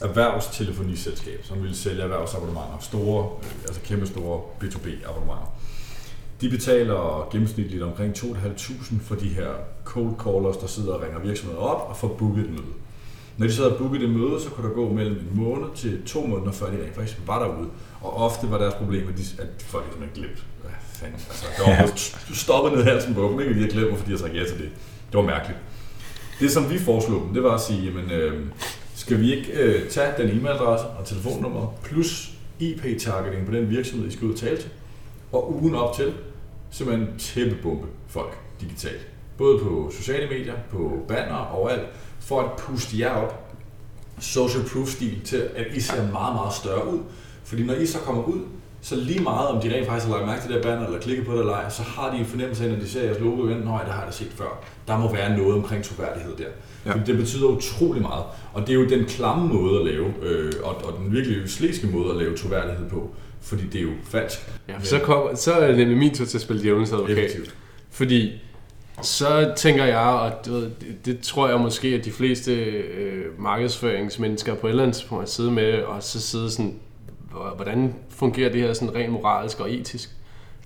[0.00, 5.54] erhvervstelefoniselskab, som ville sælge erhvervsabonnementer, store, øh, altså kæmpe store B2B abonnementer.
[6.40, 9.48] De betaler gennemsnitligt omkring 2.500 for de her
[9.84, 12.74] cold callers, der sidder og ringer virksomheder op og får booket et møde.
[13.40, 16.02] Når de sad og bookede det møde, så kunne der gå mellem en måned til
[16.06, 17.68] to måneder, før de rent faktisk var derude.
[18.00, 20.44] Og ofte var deres problem, at, de, at folk havde simpelthen glemt.
[20.62, 21.20] Hvad fanden?
[21.28, 22.34] Altså, det var ja.
[22.34, 23.54] stoppet ned i halsen på dem, ikke?
[23.54, 24.70] De havde glemt, hvorfor de havde sagt ja til det.
[25.10, 25.58] Det var mærkeligt.
[26.40, 28.46] Det, som vi foreslog dem, det var at sige, jamen, øh,
[28.94, 34.12] skal vi ikke øh, tage den e-mailadresse og telefonnummer plus IP-targeting på den virksomhed, I
[34.12, 34.70] skal ud og tale til,
[35.32, 36.12] og ugen op til,
[36.70, 39.06] simpelthen tæppebombe folk digitalt.
[39.38, 41.88] Både på sociale medier, på banner og overalt,
[42.20, 43.50] for at puste jer op
[44.20, 46.98] social proof-stil til, at I ser meget, meget større ud.
[47.44, 48.40] Fordi når I så kommer ud,
[48.82, 51.26] så lige meget om de rent faktisk har lagt mærke til det banner, eller klikket
[51.26, 53.48] på det eller ej, så har de en fornemmelse af, når de ser jeres logo
[53.48, 54.64] igen, nej, det har jeg da set før.
[54.88, 56.44] Der må være noget omkring troværdighed der.
[56.44, 56.50] Ja.
[56.86, 56.92] Ja.
[56.92, 58.24] Fordi det betyder utrolig meget.
[58.52, 61.86] Og det er jo den klamme måde at lave, øh, og, og den virkelig slæske
[61.86, 63.10] måde at lave troværdighed på.
[63.42, 64.38] Fordi det er jo falsk.
[64.68, 67.18] Ja, så, kom, så er det nemlig min tur til at spille djævelens advokat.
[67.18, 67.54] Effektivt.
[67.90, 68.32] Fordi
[69.02, 70.72] så tænker jeg, og det,
[71.04, 75.26] det tror jeg måske, at de fleste øh, markedsføringsmennesker på et eller andet tidspunkt har
[75.28, 76.74] siddet med, og så sidde sådan,
[77.30, 80.10] "Hvor- hvordan fungerer det her sådan rent moralsk og etisk?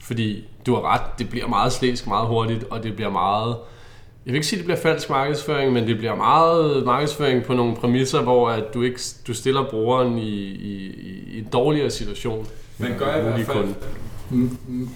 [0.01, 3.57] Fordi du har ret, det bliver meget slæsk meget hurtigt, og det bliver meget...
[4.27, 7.55] Jeg vil ikke sige, at det bliver falsk markedsføring, men det bliver meget markedsføring på
[7.55, 10.95] nogle præmisser, hvor at du ikke du stiller brugeren i, i,
[11.27, 12.47] i en dårligere situation.
[12.79, 13.75] Man gør i hvert fald,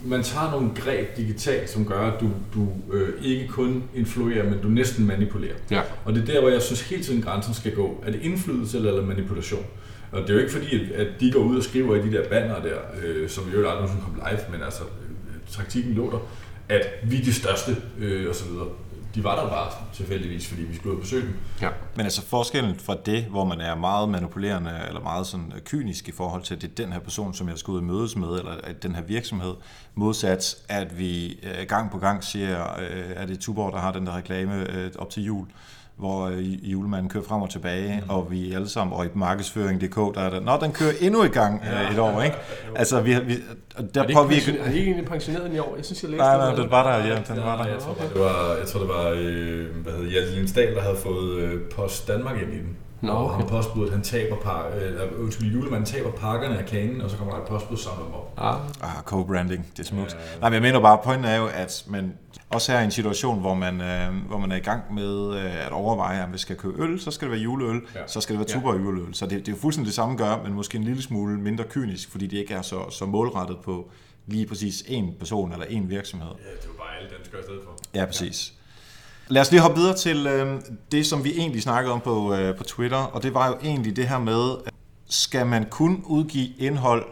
[0.05, 4.59] man tager nogle greb digitalt, som gør, at du, du øh, ikke kun influerer, men
[4.63, 5.55] du næsten manipulerer.
[5.71, 5.81] Ja.
[6.05, 8.05] Og det er der, hvor jeg synes hele tiden grænsen skal gå.
[8.07, 9.67] Er det indflydelse eller manipulation?
[10.13, 12.29] Og det er jo ikke fordi, at- de går ud og skriver i de der
[12.29, 16.19] banner der, øh, som jo aldrig nogensinde kom live, men altså, øh, taktikken lå der,
[16.77, 18.67] at vi er de største, øh, og så videre.
[19.19, 21.35] De var der bare tilfældigvis, fordi vi skulle ud og besøge dem.
[21.63, 21.69] Ja.
[21.97, 26.09] Men altså forskellen fra det, hvor man er meget manipulerende eller meget sådan øh, kynisk
[26.09, 28.17] i forhold til, at det er den her person, som jeg skal ud og mødes
[28.17, 29.55] med, eller at den her virksomhed,
[29.95, 33.93] modsat at vi øh, gang på gang siger, øh, at det er Tuborg, der har
[33.93, 35.47] den der reklame øh, op til jul,
[35.99, 38.11] hvor øh, julemanden kører frem og tilbage, mm.
[38.11, 41.29] og vi alle sammen, og i markedsføring.dk, der er der, nå, den kører endnu i
[41.29, 42.37] gang øh, et år, ikke?
[42.77, 43.35] Altså, vi, har- vi,
[43.77, 44.53] og der Er det ikke, påvirker...
[44.63, 45.75] er det ikke egentlig pensioneret i år?
[45.77, 46.55] Jeg synes, jeg læste Nej, det.
[46.55, 47.71] nej, den var der, ja, den var der.
[47.71, 50.97] Jeg tror, det var, jeg tror, det var øh, hvad hedder Hjalte Lindsdal, der havde
[50.97, 52.77] fået øh, Post Danmark ind i den.
[53.01, 53.37] Nå, Og okay.
[53.41, 57.35] han postbuddet, han taber par, øh, undskyld, julemanden taber pakkerne af kagen, og så kommer
[57.35, 58.33] der et postbud samler dem op.
[58.37, 60.13] Ah, Ah, co-branding, det er smukt.
[60.35, 60.41] Ja.
[60.41, 62.13] Nej, men jeg mener bare, pointen er jo, at man
[62.51, 65.67] også her i en situation, hvor man, øh, hvor man er i gang med øh,
[65.67, 68.01] at overveje, om vi skal købe øl, så skal det være juleøl, ja.
[68.01, 68.07] Ja.
[68.07, 68.55] så skal det være Ja.
[68.61, 69.15] Tuborg juleøl.
[69.15, 71.65] Så det, det er jo fuldstændig det samme gør, men måske en lille smule mindre
[71.65, 73.91] kynisk, fordi det ikke er så, så målrettet på
[74.27, 76.29] lige præcis én person eller én virksomhed.
[76.29, 77.77] Ja, det var bare alle danskere i stedet for.
[77.95, 78.53] Ja, præcis.
[79.29, 80.61] Lad os lige hoppe videre til øh,
[80.93, 83.97] det, som vi egentlig snakkede om på, øh, på Twitter, og det var jo egentlig
[83.97, 84.71] det her med,
[85.09, 87.05] skal man kun udgive indhold,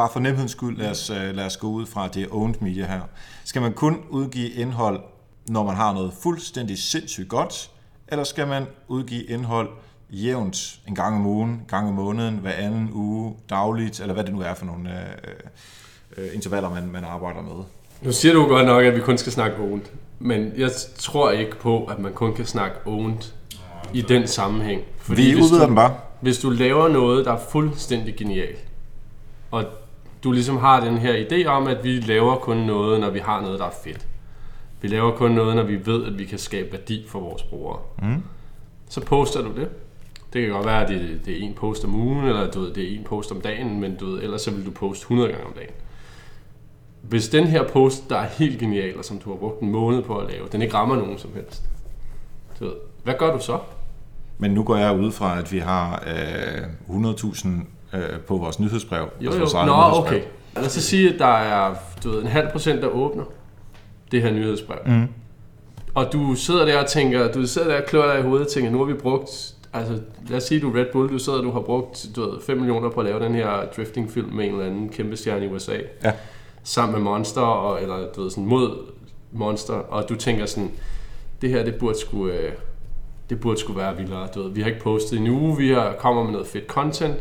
[0.00, 2.26] bare for nemhedens skyld, lad os, øh, lad os gå ud fra, at det er
[2.30, 3.00] owned media her,
[3.44, 5.00] skal man kun udgive indhold,
[5.48, 7.70] når man har noget fuldstændig sindssygt godt,
[8.08, 9.68] eller skal man udgive indhold
[10.10, 14.24] jævnt en gang om ugen, en gang om måneden, hver anden uge, dagligt, eller hvad
[14.24, 17.64] det nu er for nogle øh, øh, intervaller, man, man arbejder med?
[18.02, 19.84] Nu siger du godt nok, at vi kun skal snakke owned.
[20.18, 23.32] Men jeg tror ikke på, at man kun kan snakke owned
[23.92, 24.82] i den sammenhæng.
[25.08, 25.94] Vi hvis udvider du, den bare.
[26.20, 28.64] Hvis du laver noget, der er fuldstændig genialt,
[29.50, 29.64] og
[30.24, 33.40] du ligesom har den her idé om, at vi laver kun noget, når vi har
[33.40, 34.06] noget, der er fedt.
[34.80, 37.78] Vi laver kun noget, når vi ved, at vi kan skabe værdi for vores brugere.
[38.02, 38.22] Mm.
[38.88, 39.68] Så poster du det.
[40.32, 42.74] Det kan godt være, at det, det er en post om ugen, eller du ved,
[42.74, 45.30] det er en post om dagen, men du ved, ellers så vil du poste 100
[45.30, 45.72] gange om dagen.
[47.02, 50.02] Hvis den her post, der er helt genial, og som du har brugt en måned
[50.02, 51.62] på at lave, den ikke rammer nogen som helst,
[52.60, 52.72] du ved,
[53.04, 53.58] hvad gør du så?
[54.38, 56.04] Men nu går jeg ud fra, at vi har
[56.88, 57.48] øh, 100.000
[57.94, 59.00] øh, på vores nyhedsbrev.
[59.20, 59.38] Jo, altså jo.
[59.38, 60.18] vores eget Nå, nyhedsbrev.
[60.18, 60.22] okay.
[60.56, 61.74] Lad os så sige, at der er
[62.04, 63.24] du ved, en halv procent, der åbner
[64.12, 64.78] det her nyhedsbrev.
[64.86, 65.08] Mm.
[65.94, 68.52] Og du sidder der og tænker, du sidder der og klør dig i hovedet og
[68.52, 69.98] tænker, nu har vi brugt, altså
[70.28, 72.40] lad os sige, du er Red Bull, du sidder og du har brugt du ved,
[72.46, 75.48] 5 millioner på at lave den her driftingfilm med en eller anden kæmpe stjerne i
[75.48, 75.76] USA.
[76.04, 76.12] Ja.
[76.62, 78.76] sammen med Monster, og, eller du ved, sådan mod
[79.32, 80.70] Monster, og du tænker sådan,
[81.42, 82.52] det her, det burde sgu, øh,
[83.30, 84.28] det burde sgu være vildere.
[84.34, 86.66] Du ved, vi har ikke postet i en uge, vi har, kommer med noget fedt
[86.66, 87.14] content.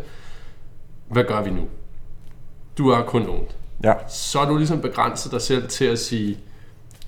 [1.09, 1.67] Hvad gør vi nu?
[2.77, 3.55] Du er kun ondt.
[3.83, 3.93] Ja.
[4.07, 6.37] Så er du ligesom begrænset dig selv til at sige,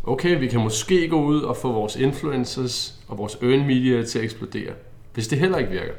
[0.03, 4.19] okay, vi kan måske gå ud og få vores influencers og vores earned media til
[4.19, 4.73] at eksplodere.
[5.13, 5.93] Hvis det heller ikke virker,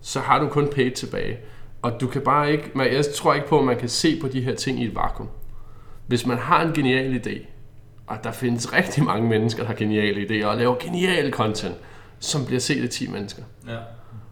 [0.00, 1.38] så har du kun paid tilbage.
[1.82, 4.28] Og du kan bare ikke, men jeg tror ikke på, at man kan se på
[4.28, 5.28] de her ting i et vakuum.
[6.06, 7.46] Hvis man har en genial idé,
[8.06, 11.74] og der findes rigtig mange mennesker, der har geniale idéer og laver genial content,
[12.18, 13.42] som bliver set af 10 mennesker.
[13.68, 13.76] Ja.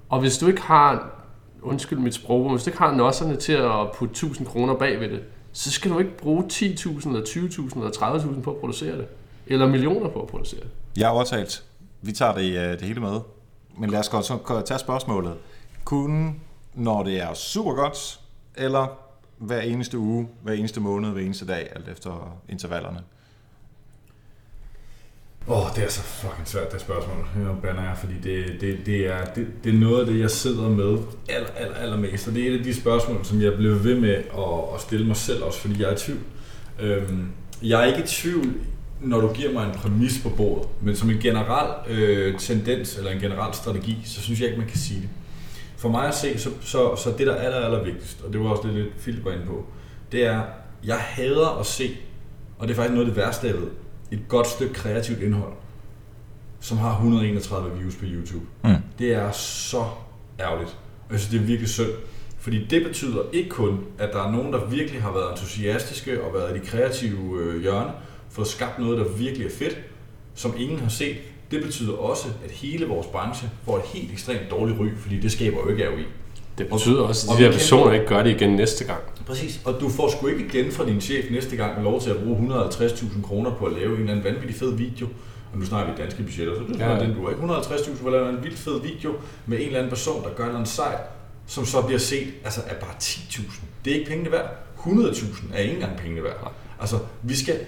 [0.09, 1.16] Og hvis du ikke har,
[1.63, 5.01] undskyld mit sprog, men hvis du ikke har nosserne til at putte 1000 kroner bag
[5.01, 8.99] ved det, så skal du ikke bruge 10.000 eller 20.000 eller 30.000 på at producere
[8.99, 9.07] det.
[9.47, 10.71] Eller millioner på at producere det.
[10.97, 11.65] Jeg har overtalt.
[12.03, 13.21] Vi tager det, øh, det hele med.
[13.79, 15.35] Men lad os godt så tage spørgsmålet.
[15.85, 16.41] Kun
[16.75, 18.21] når det er super godt,
[18.55, 18.87] eller
[19.39, 23.01] hver eneste uge, hver eneste måned, hver eneste dag, alt efter intervallerne?
[25.49, 27.17] Åh, oh, det er så fucking svært, det spørgsmål.
[27.37, 30.31] jeg banner jeg, fordi det, det, det, er, det, det er noget af det, jeg
[30.31, 32.29] sidder med aller, aller, allermest.
[32.29, 35.07] Og det er et af de spørgsmål, som jeg blev ved med at, at stille
[35.07, 36.19] mig selv, også fordi jeg er i tvivl.
[36.81, 37.29] Øhm,
[37.63, 38.53] jeg er ikke i tvivl,
[39.01, 43.11] når du giver mig en præmis på bordet, men som en generel øh, tendens eller
[43.11, 45.09] en generel strategi, så synes jeg ikke, man kan sige det.
[45.77, 48.41] For mig at se, så, så, så det der er aller, aller vigtigst, og det
[48.41, 49.65] var også det lidt Philip var inde på,
[50.13, 50.43] det er,
[50.85, 51.97] jeg hader at se,
[52.59, 53.69] og det er faktisk noget af det værste, jeg ved,
[54.11, 55.53] et godt stykke kreativt indhold,
[56.61, 58.47] som har 131 views på YouTube.
[58.65, 58.75] Mm.
[58.99, 59.85] Det er så
[60.41, 60.77] ærgerligt.
[61.07, 61.91] Og jeg synes, det er virkelig synd.
[62.39, 66.35] Fordi det betyder ikke kun, at der er nogen, der virkelig har været entusiastiske og
[66.35, 67.91] været i de kreative øh, hjørne,
[68.31, 69.79] fået skabt noget, der virkelig er fedt,
[70.35, 71.17] som ingen har set.
[71.51, 75.33] Det betyder også, at hele vores branche får et helt ekstremt dårligt ry, fordi det
[75.33, 76.05] skaber jo ikke i.
[76.59, 79.01] Det betyder også, og at de der personer ikke gør det igen næste gang.
[79.27, 79.61] Præcis.
[79.65, 82.55] Og du får sgu ikke igen fra din chef næste gang lov til at bruge
[82.55, 85.07] 150.000 kroner på at lave en eller anden vanvittig fed video.
[85.53, 88.07] Og nu snakker vi danske budgetter, så det er Ja, den, du ikke 150.000 for
[88.07, 89.15] at lave en vildt fed video
[89.47, 91.01] med en eller anden person, der gør noget sejt,
[91.47, 93.61] som så bliver set altså af bare 10.000.
[93.85, 94.51] Det er ikke pengene værd.
[94.79, 96.53] 100.000 er ikke engang pengene værd.
[96.81, 97.59] Altså, vi skal,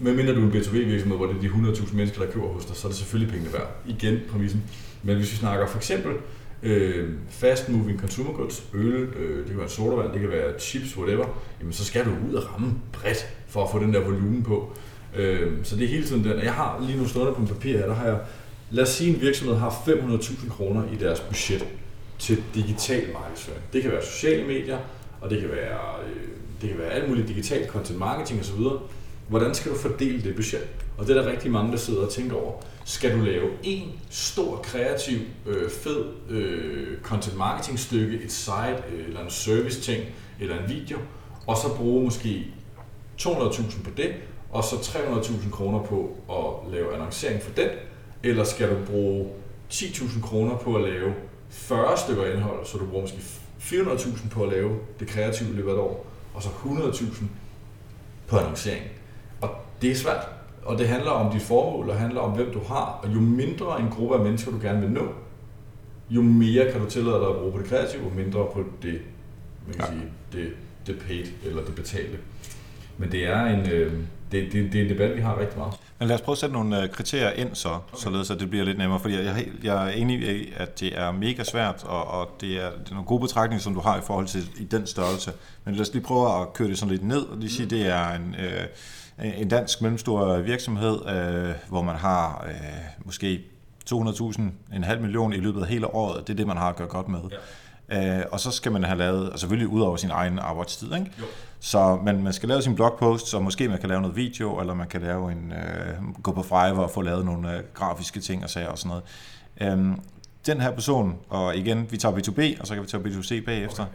[0.00, 2.76] medmindre du er en B2B-virksomhed, hvor det er de 100.000 mennesker, der køber hos dig,
[2.76, 3.68] så er det selvfølgelig pengene værd.
[3.86, 4.62] Igen præmissen.
[5.02, 6.12] Men hvis vi snakker for eksempel
[6.62, 10.96] øh, fast moving consumer goods, øl, øh, det kan være sodavand, det kan være chips,
[10.96, 11.26] whatever,
[11.60, 14.72] jamen så skal du ud og ramme bredt for at få den der volumen på.
[15.16, 16.38] Øh, så det er hele tiden den.
[16.38, 18.18] Jeg har lige nu stående på en papir her, der har jeg,
[18.70, 21.66] lad os sige en virksomhed har 500.000 kroner i deres budget
[22.18, 23.62] til digital markedsføring.
[23.72, 24.78] Det kan være sociale medier,
[25.20, 26.28] og det kan være, øh,
[26.60, 28.60] det kan være alt muligt digital content marketing osv.
[29.30, 30.68] Hvordan skal du fordele det budget?
[30.98, 32.52] Og det er der rigtig mange, der sidder og tænker over.
[32.84, 39.06] Skal du lave en stor, kreativ, øh, fed øh, content marketing stykke, et site, øh,
[39.06, 40.04] eller en service ting,
[40.40, 40.98] eller en video,
[41.46, 42.46] og så bruge måske
[43.22, 44.14] 200.000 på det,
[44.50, 47.68] og så 300.000 kroner på at lave annoncering for den,
[48.22, 49.30] eller skal du bruge
[49.70, 51.14] 10.000 kroner på at lave
[51.48, 53.18] 40 stykker indhold, så du bruger måske
[53.60, 57.24] 400.000 på at lave det kreative i løbet af et år, og så 100.000
[58.26, 58.99] på annoncering.
[59.82, 60.28] Det er svært,
[60.64, 63.80] og det handler om dit formål, og handler om, hvem du har, og jo mindre
[63.80, 65.08] en gruppe af mennesker, du gerne vil nå,
[66.10, 69.00] jo mere kan du tillade dig at bruge på det kreative, og mindre på det,
[69.66, 69.90] man kan Ja.
[69.90, 70.50] sige, det,
[70.86, 72.18] det paid, eller det betalte.
[72.98, 73.92] Men det er en, øh,
[74.32, 75.74] det, det, det er en debat, vi har rigtig meget.
[75.98, 77.80] Men lad os prøve at sætte nogle øh, kriterier ind så, okay.
[77.96, 80.98] således at det bliver lidt nemmere, fordi jeg, er jeg er enig i, at det
[80.98, 83.98] er mega svært, og, og det, er, det er nogle gode betragtninger, som du har
[83.98, 85.32] i forhold til i den størrelse.
[85.64, 87.70] Men lad os lige prøve at køre det sådan lidt ned, og lige sige, at
[87.70, 88.64] det er en, øh,
[89.22, 93.44] en dansk mellemstor virksomhed, øh, hvor man har øh, måske
[93.90, 94.42] 200.000,
[94.74, 96.26] en halv million i løbet af hele året.
[96.26, 97.20] Det er det, man har at gøre godt med.
[97.30, 97.36] Ja.
[98.18, 101.10] Øh, og så skal man have lavet, og selvfølgelig ud over sin egen arbejdstid, ikke?
[101.18, 101.24] Jo.
[101.60, 104.74] Så man, man skal lave sin blogpost, så måske man kan lave noget video, eller
[104.74, 108.44] man kan lave en, øh, gå på Fiverr og få lavet nogle øh, grafiske ting
[108.44, 109.72] og sager og sådan noget.
[109.72, 110.00] Øhm,
[110.46, 113.86] den her person, og igen, vi tager B2B, og så kan vi tage B2C bagefter.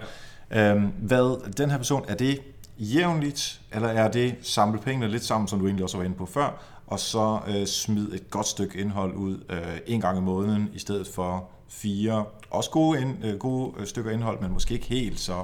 [0.50, 0.72] Okay, ja.
[0.72, 2.40] øhm, hvad, den her person, er det
[2.78, 6.26] jævnligt, eller er det samle pengene lidt sammen, som du egentlig også var inde på
[6.26, 10.70] før, og så øh, smide et godt stykke indhold ud øh, en gang i måneden,
[10.74, 14.88] i stedet for fire, også gode, ind, øh, gode øh, stykker indhold, men måske ikke
[14.88, 15.44] helt så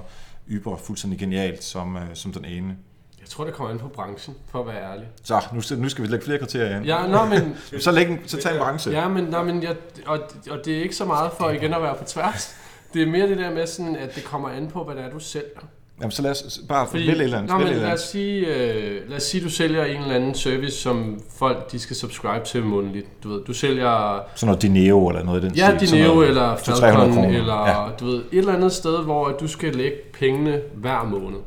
[0.49, 2.77] yber fuldstændig genialt som, øh, som den ene.
[3.19, 5.07] Jeg tror, det kommer an på branchen, for at være ærlig.
[5.23, 6.85] Så nu, nu skal vi lægge flere kriterier ind.
[6.85, 8.91] Ja, nå, men, Så, læg en, så tag en branche.
[8.91, 11.81] ja, men, nå, men jeg, og, og det er ikke så meget for igen at
[11.81, 12.55] være på tværs.
[12.93, 15.09] Det er mere det der med, sådan, at det kommer an på, hvad det er,
[15.09, 15.59] du sælger.
[16.01, 17.51] Jamen, så lad os bare Fordi, vælge et eller andet.
[17.51, 20.77] Nå, men lad os, sige, øh, lad os sige, du sælger en eller anden service,
[20.77, 23.23] som folk de skal subscribe til månedligt.
[23.23, 26.29] Du ved, du sælger Sådan noget Dineo eller noget i den ja, stil, Dineo noget
[26.29, 27.89] eller 200-300 Falcon, eller Ja.
[27.99, 31.39] du ved, et eller andet sted, hvor du skal lægge pengene hver måned.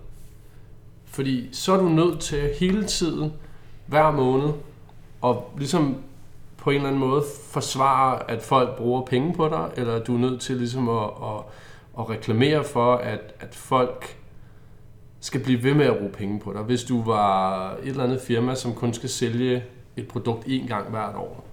[1.11, 3.33] Fordi så er du nødt til hele tiden,
[3.87, 4.49] hver måned,
[5.21, 5.97] og ligesom
[6.57, 10.19] på en eller anden måde forsvare, at folk bruger penge på dig, eller du er
[10.19, 11.41] nødt til ligesom at, at,
[11.99, 14.17] at reklamere for, at, at folk
[15.25, 16.63] skal blive ved med at bruge penge på dig.
[16.63, 19.65] Hvis du var et eller andet firma, som kun skal sælge
[19.97, 21.45] et produkt én gang hvert år,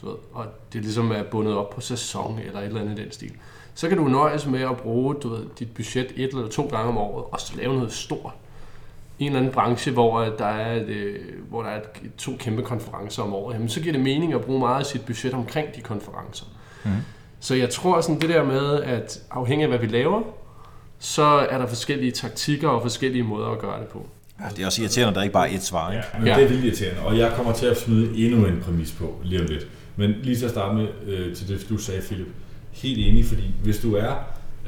[0.00, 3.02] du ved, og det ligesom er bundet op på sæson eller et eller andet i
[3.02, 3.32] den stil,
[3.74, 6.88] så kan du nøjes med at bruge du ved, dit budget et eller to gange
[6.88, 8.32] om året, og så lave noget stort.
[9.18, 12.32] I en eller anden branche, hvor der er, et, øh, hvor der er et, to
[12.38, 15.34] kæmpe konferencer om året, jamen, så giver det mening at bruge meget af sit budget
[15.34, 16.46] omkring de konferencer.
[16.84, 16.90] Mm.
[17.40, 20.22] Så jeg tror sådan det der med, at afhængig af hvad vi laver,
[21.00, 24.08] så er der forskellige taktikker og forskellige måder at gøre det på.
[24.40, 25.92] Ja, det er også irriterende, at der ikke bare er et svar.
[25.92, 26.04] Ikke?
[26.12, 26.34] Ja, men ja.
[26.34, 29.40] det er vildt irriterende, og jeg kommer til at smide endnu en præmis på lige
[29.40, 29.66] om lidt.
[29.96, 32.26] Men lige til at starte med øh, til det, du sagde, Philip.
[32.72, 34.14] Helt enig, fordi hvis du er,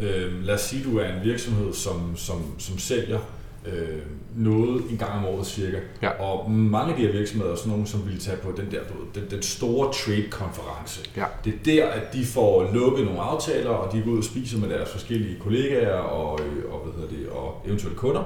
[0.01, 3.19] øh, lad os sige, du er en virksomhed, som, som, som sælger
[3.67, 3.99] øh,
[4.37, 5.79] noget en gang om året cirka.
[6.03, 6.09] Ja.
[6.09, 8.81] Og mange af de her virksomheder er sådan nogle, som vil tage på den der
[9.15, 11.11] den, den store trade-konference.
[11.17, 11.25] Ja.
[11.45, 14.59] Det er der, at de får lukket nogle aftaler, og de går ud og spiser
[14.59, 18.23] med deres forskellige kollegaer og, øh, og, hvad hedder det, og eventuelle kunder.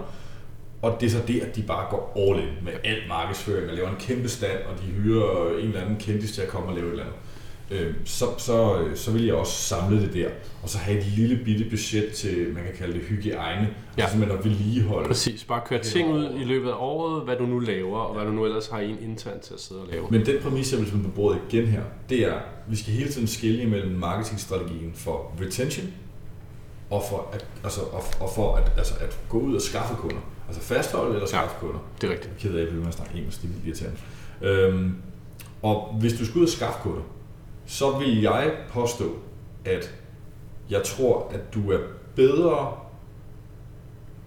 [0.83, 3.77] Og det er så det, at de bare går all in med alt markedsføring og
[3.77, 6.75] laver en kæmpe stand, og de hyrer en eller anden kendis til at komme og
[6.75, 7.19] lave et eller andet
[7.71, 10.29] øh, så, så, så vil jeg også samle det der,
[10.63, 14.03] og så have et lille bitte budget til, man kan kalde det hygiejne, ja.
[14.03, 15.09] altså simpelthen at vedligeholde.
[15.09, 18.25] Præcis, bare køre ting ud i løbet af året, hvad du nu laver, og hvad
[18.25, 20.07] du nu ellers har en intern til at sidde og lave.
[20.11, 22.39] Men den præmis, jeg vil på bordet igen her, det er,
[22.69, 25.87] vi skal hele tiden skille mellem marketingstrategien for retention,
[26.91, 30.21] og for at, altså, og, og for at, altså, at gå ud og skaffe kunder.
[30.49, 31.81] Altså fastholde eller skaffe ja, kunder.
[32.01, 32.33] det er rigtigt.
[32.45, 33.99] Jeg er ked af, at jeg bliver snakke engelsk, det er irriterende.
[34.43, 34.95] Øhm,
[35.63, 37.03] og hvis du skal ud og skaffe kunder,
[37.67, 39.05] så vil jeg påstå,
[39.65, 39.95] at
[40.71, 41.79] jeg tror, at du er
[42.15, 42.73] bedre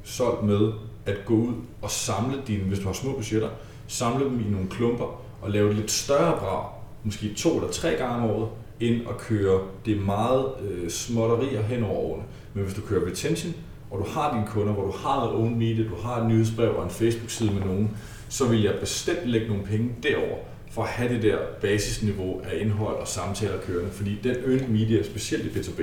[0.03, 0.71] solgt med
[1.05, 3.49] at gå ud og samle dine, hvis du har små budgetter,
[3.87, 6.65] samle dem i nogle klumper og lave et lidt større brag,
[7.03, 11.83] måske to eller tre gange om året, end at køre det meget øh, småtterier hen
[11.83, 12.23] over årene.
[12.53, 13.53] Men hvis du kører retention,
[13.91, 16.75] og du har dine kunder, hvor du har noget own media, du har et nyhedsbrev
[16.75, 17.97] og en Facebook-side med nogen,
[18.29, 20.37] så vil jeg bestemt lægge nogle penge derover
[20.69, 25.03] for at have det der basisniveau af indhold og samtaler kørende, fordi den earned media,
[25.03, 25.81] specielt i B2B,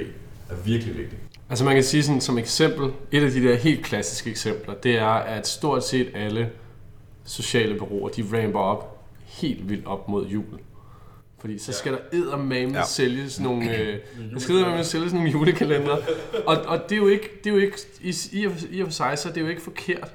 [0.51, 1.19] er virkelig vigtig.
[1.51, 4.99] Altså man kan sige sådan som eksempel, et af de der helt klassiske eksempler, det
[4.99, 6.51] er, at stort set alle
[7.25, 10.45] sociale bureauer, de ramper op helt vildt op mod jul.
[11.39, 11.97] Fordi så skal ja.
[11.97, 12.85] der eddermame ja.
[12.85, 13.99] sælges nogle, øh,
[14.33, 15.97] der skal eddermame sælges nogle julekalender.
[16.47, 18.93] Og, og det er jo ikke, det er jo ikke i, i, i og for
[18.93, 20.13] sig, så det er jo ikke forkert.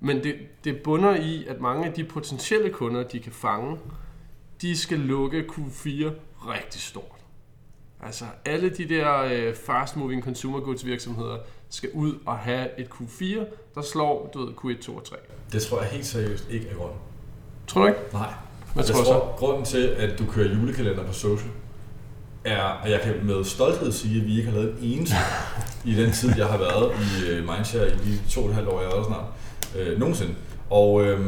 [0.00, 3.78] Men det, det bunder i, at mange af de potentielle kunder, de kan fange,
[4.62, 6.10] de skal lukke Q4
[6.48, 7.16] rigtig stort.
[8.02, 11.36] Altså alle de der øh, fast moving consumer goods virksomheder
[11.70, 13.44] skal ud og have et Q4,
[13.74, 15.16] der slår du ved, Q1, 2 og 3.
[15.52, 16.98] Det tror jeg helt seriøst ikke er grunden.
[17.66, 18.00] Tror du ikke?
[18.12, 18.32] Nej.
[18.74, 19.38] Hvad jeg tror, tror så?
[19.38, 21.50] grunden til, at du kører julekalender på social,
[22.44, 25.16] er, at jeg kan med stolthed sige, at vi ikke har lavet en eneste
[25.84, 28.68] i den tid, jeg har været i øh, Mindshare i de to og et halvt
[28.68, 29.24] år, jeg har været snart
[29.78, 30.32] øh, nogensinde.
[30.70, 31.20] Og øh,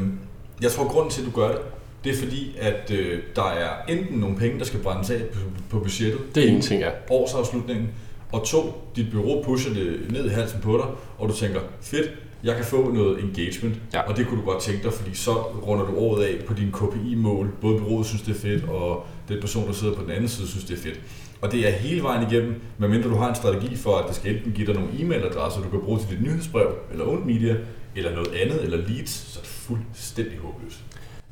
[0.63, 1.61] jeg tror, grunden til, at du gør det,
[2.05, 5.41] det er fordi, at øh, der er enten nogle penge, der skal brændes af på,
[5.71, 6.21] på budgettet.
[6.35, 6.91] Det er en ting, ja.
[7.11, 7.89] Årsafslutningen.
[8.33, 10.87] Og to, dit bureau pusher det ned i halsen på dig,
[11.19, 12.11] og du tænker, fedt,
[12.45, 14.01] jeg kan få noget engagement, ja.
[14.01, 15.33] og det kunne du godt tænke dig, fordi så
[15.67, 17.51] runder du året af på dine KPI-mål.
[17.61, 20.49] Både bureauet synes, det er fedt, og den person, der sidder på den anden side,
[20.49, 21.01] synes, det er fedt.
[21.41, 24.37] Og det er hele vejen igennem, medmindre du har en strategi for, at det skal
[24.37, 27.57] enten give dig nogle e-mailadresser, du kan bruge til dit nyhedsbrev, eller owned media,
[27.99, 30.81] eller noget andet, eller leads, så er det fuldstændig håbløst.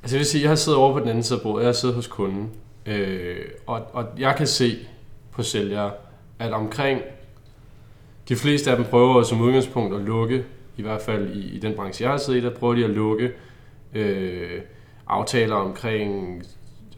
[0.02, 1.68] Altså jeg vil sige, jeg har siddet over på den anden side af bordet, jeg
[1.68, 2.50] har siddet hos kunden,
[2.86, 3.36] øh,
[3.66, 4.76] og, og jeg kan se
[5.32, 5.90] på sælgere,
[6.38, 7.00] at omkring
[8.28, 10.44] de fleste af dem prøver som udgangspunkt at lukke,
[10.76, 12.90] i hvert fald i, i den branche, jeg har siddet i, der prøver de at
[12.90, 13.32] lukke
[13.94, 14.60] øh,
[15.06, 16.42] aftaler omkring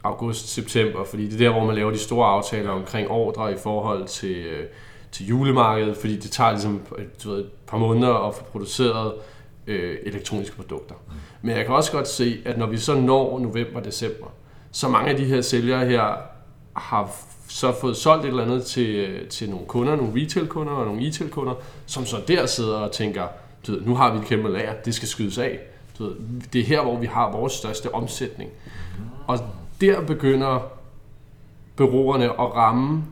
[0.04, 4.06] august-september, fordi det er der, hvor man laver de store aftaler omkring ordre i forhold
[4.06, 4.66] til, øh,
[5.12, 6.80] til julemarkedet, fordi det tager ligesom
[7.24, 9.12] du ved, et par måneder at få produceret
[9.68, 10.94] øh, elektroniske produkter.
[11.42, 14.26] Men jeg kan også godt se, at når vi så når november december,
[14.72, 16.14] så mange af de her sælgere her
[16.72, 17.10] har
[17.48, 21.54] så fået solgt et eller andet til, til nogle kunder, nogle retail-kunder og nogle e-tail-kunder,
[21.86, 23.26] som så der sidder og tænker,
[23.66, 25.58] du ved, nu har vi et kæmpe lager, det skal skydes af.
[25.98, 26.14] Du ved,
[26.52, 28.50] det er her, hvor vi har vores største omsætning.
[29.26, 29.38] Og
[29.80, 30.72] der begynder
[31.76, 33.04] bureauerne at ramme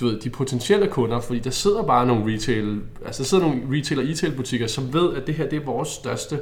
[0.00, 3.62] du ved, de potentielle kunder, fordi der sidder bare nogle retail, altså der sidder nogle
[3.78, 6.40] retail og e-tail butikker, som ved, at det her det er vores største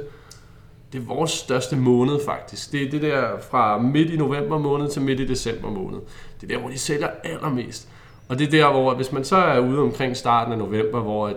[0.93, 2.71] det er vores største måned faktisk.
[2.71, 5.99] Det er det der fra midt i november måned til midt i december måned.
[6.41, 7.89] Det er der, hvor de sælger allermest.
[8.29, 11.33] Og det er der, hvor hvis man så er ude omkring starten af november, hvor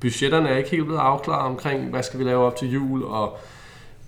[0.00, 3.38] budgetterne er ikke helt blevet afklaret omkring, hvad skal vi lave op til jul, og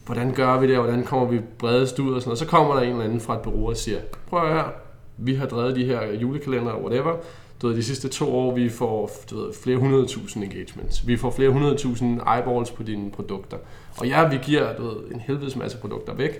[0.07, 2.39] hvordan gør vi det, og hvordan kommer vi bredest ud og sådan noget.
[2.39, 3.99] Så kommer der en eller anden fra et bureau og siger,
[4.31, 4.71] prøv at høre,
[5.17, 7.17] vi har drevet de her julekalender og whatever,
[7.63, 11.07] du ved, de sidste to år, vi får du ved, flere hundrede tusind engagements.
[11.07, 13.57] Vi får flere hundrede tusind eyeballs på dine produkter.
[13.99, 16.31] Og ja, vi giver du ved, en helvedes masse produkter væk,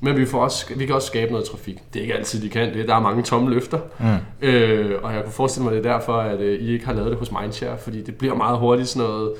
[0.00, 1.78] men vi, får også, vi kan også skabe noget trafik.
[1.92, 2.88] Det er ikke altid, de kan det.
[2.88, 3.78] Der er mange tomme løfter.
[4.00, 4.46] Mm.
[4.48, 7.10] Øh, og jeg kunne forestille mig, det er derfor, at øh, I ikke har lavet
[7.10, 9.32] det hos Mindshare, fordi det bliver meget hurtigt sådan noget...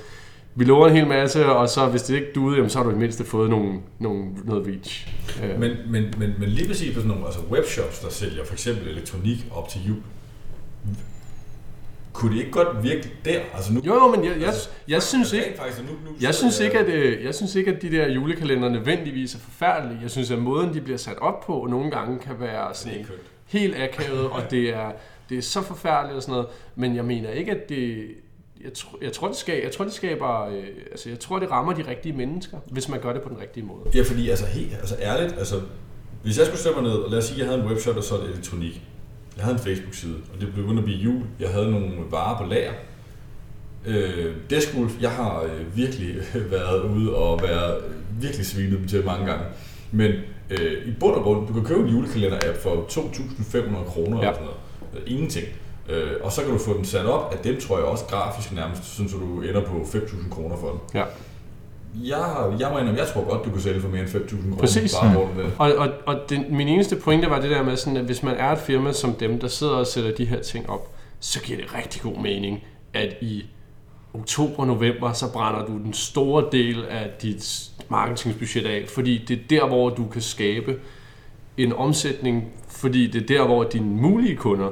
[0.59, 2.90] Vi lover en hel masse, og så hvis det ikke duede, jamen, så har du
[2.90, 5.09] i mindste fået nogle, nogle, noget reach.
[5.42, 5.61] Øh.
[5.61, 8.88] Men, men, men, men lige præcis på sådan nogle altså webshops, der sælger for eksempel
[8.88, 10.02] elektronik op til jul,
[12.16, 13.40] kunne det ikke godt virke der?
[13.54, 16.61] Altså nu, Jo, men jeg, jeg, Altså, jeg synes ikke, faktisk, nu, nu Jeg synes,
[16.61, 19.98] ikke, at, øh, jeg synes ikke, at de der julekalender nødvendigvis er forfærdelige.
[20.02, 23.07] Jeg synes, at måden, de bliver sat op på, nogle gange kan være sådan
[23.46, 24.92] helt akavet, og det er,
[25.28, 26.46] det er så forfærdeligt og sådan noget.
[26.74, 28.07] Men jeg mener ikke, at det...
[28.64, 31.50] Jeg, tr- jeg tror, det skaber, jeg tror, det skaber, øh, altså, jeg tror, det
[31.50, 33.80] rammer de rigtige mennesker, hvis man gør det på den rigtige måde.
[33.94, 35.61] Ja, fordi altså, helt, altså ærligt, altså,
[36.22, 37.96] hvis jeg skulle sætte mig ned, og lad os sige, at jeg havde en webshop,
[37.96, 38.82] og det elektronik.
[39.36, 41.22] Jeg havde en Facebook-side, og det blev begyndt at blive jul.
[41.40, 42.72] Jeg havde nogle varer på lager.
[43.86, 46.14] Øh, Deskgolf, jeg har øh, virkelig
[46.50, 49.44] været ude og været øh, virkelig svinet dem til mange gange.
[49.92, 50.12] Men
[50.50, 54.22] øh, i bund og grund, du kan købe en julekalender-app for 2.500 kroner Ja.
[54.22, 55.07] eller sådan noget.
[55.07, 55.46] Øh, Ingenting.
[55.89, 58.53] Øh, og så kan du få den sat op, at dem tror jeg også grafisk
[58.53, 60.80] nærmest, sådan så du ender på 5.000 kroner for den.
[60.95, 61.05] Ja.
[62.05, 64.57] Jeg, jeg må indrømme, jeg tror godt, du kunne sælge for mere end 5.000 kroner.
[64.57, 64.95] Præcis.
[64.95, 65.53] Bare den.
[65.59, 68.34] Og, og, og den, min eneste pointe var det der med, sådan, at hvis man
[68.37, 71.59] er et firma som dem, der sidder og sætter de her ting op, så giver
[71.59, 72.64] det rigtig god mening,
[72.95, 73.45] at i
[74.14, 79.66] oktober-november, så brænder du den store del af dit marketingsbudget af, fordi det er der,
[79.66, 80.78] hvor du kan skabe
[81.57, 84.70] en omsætning, fordi det er der, hvor dine mulige kunder,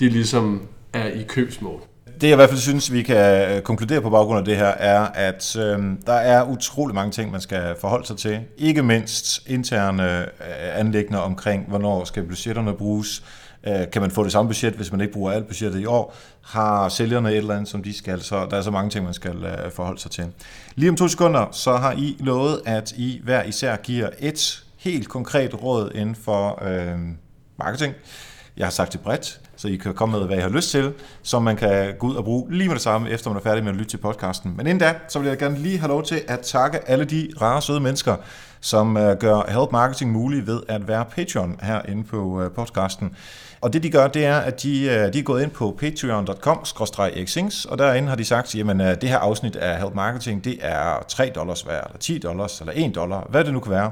[0.00, 1.80] de ligesom er i købsmål.
[2.20, 4.66] Det jeg i hvert fald synes, vi kan øh, konkludere på baggrund af det her,
[4.66, 8.40] er, at øh, der er utrolig mange ting, man skal forholde sig til.
[8.58, 13.22] Ikke mindst interne øh, anlægner omkring, hvornår skal budgetterne bruges.
[13.66, 16.16] Øh, kan man få det samme budget, hvis man ikke bruger alt budgettet i år?
[16.42, 18.22] Har sælgerne et eller andet, som de skal?
[18.22, 20.24] Så der er så mange ting, man skal øh, forholde sig til.
[20.74, 25.08] Lige om to sekunder, så har I lovet, at I hver især giver et helt
[25.08, 26.98] konkret råd inden for øh,
[27.58, 27.94] marketing.
[28.56, 30.92] Jeg har sagt det bredt, så I kan komme med, hvad I har lyst til,
[31.22, 33.64] som man kan gå ud og bruge lige med det samme, efter man er færdig
[33.64, 34.54] med at lytte til podcasten.
[34.56, 37.28] Men inden da, så vil jeg gerne lige have lov til at takke alle de
[37.40, 38.16] rare, søde mennesker,
[38.60, 43.16] som øh, gør Help Marketing muligt ved at være Patreon herinde på øh, podcasten.
[43.60, 47.70] Og det de gør, det er, at de, øh, de er gået ind på patreon.com-xings,
[47.70, 51.32] og derinde har de sagt, jamen det her afsnit af Help Marketing, det er 3
[51.34, 53.90] dollars værd, eller 10 dollars, eller 1 dollar, hvad det nu kan være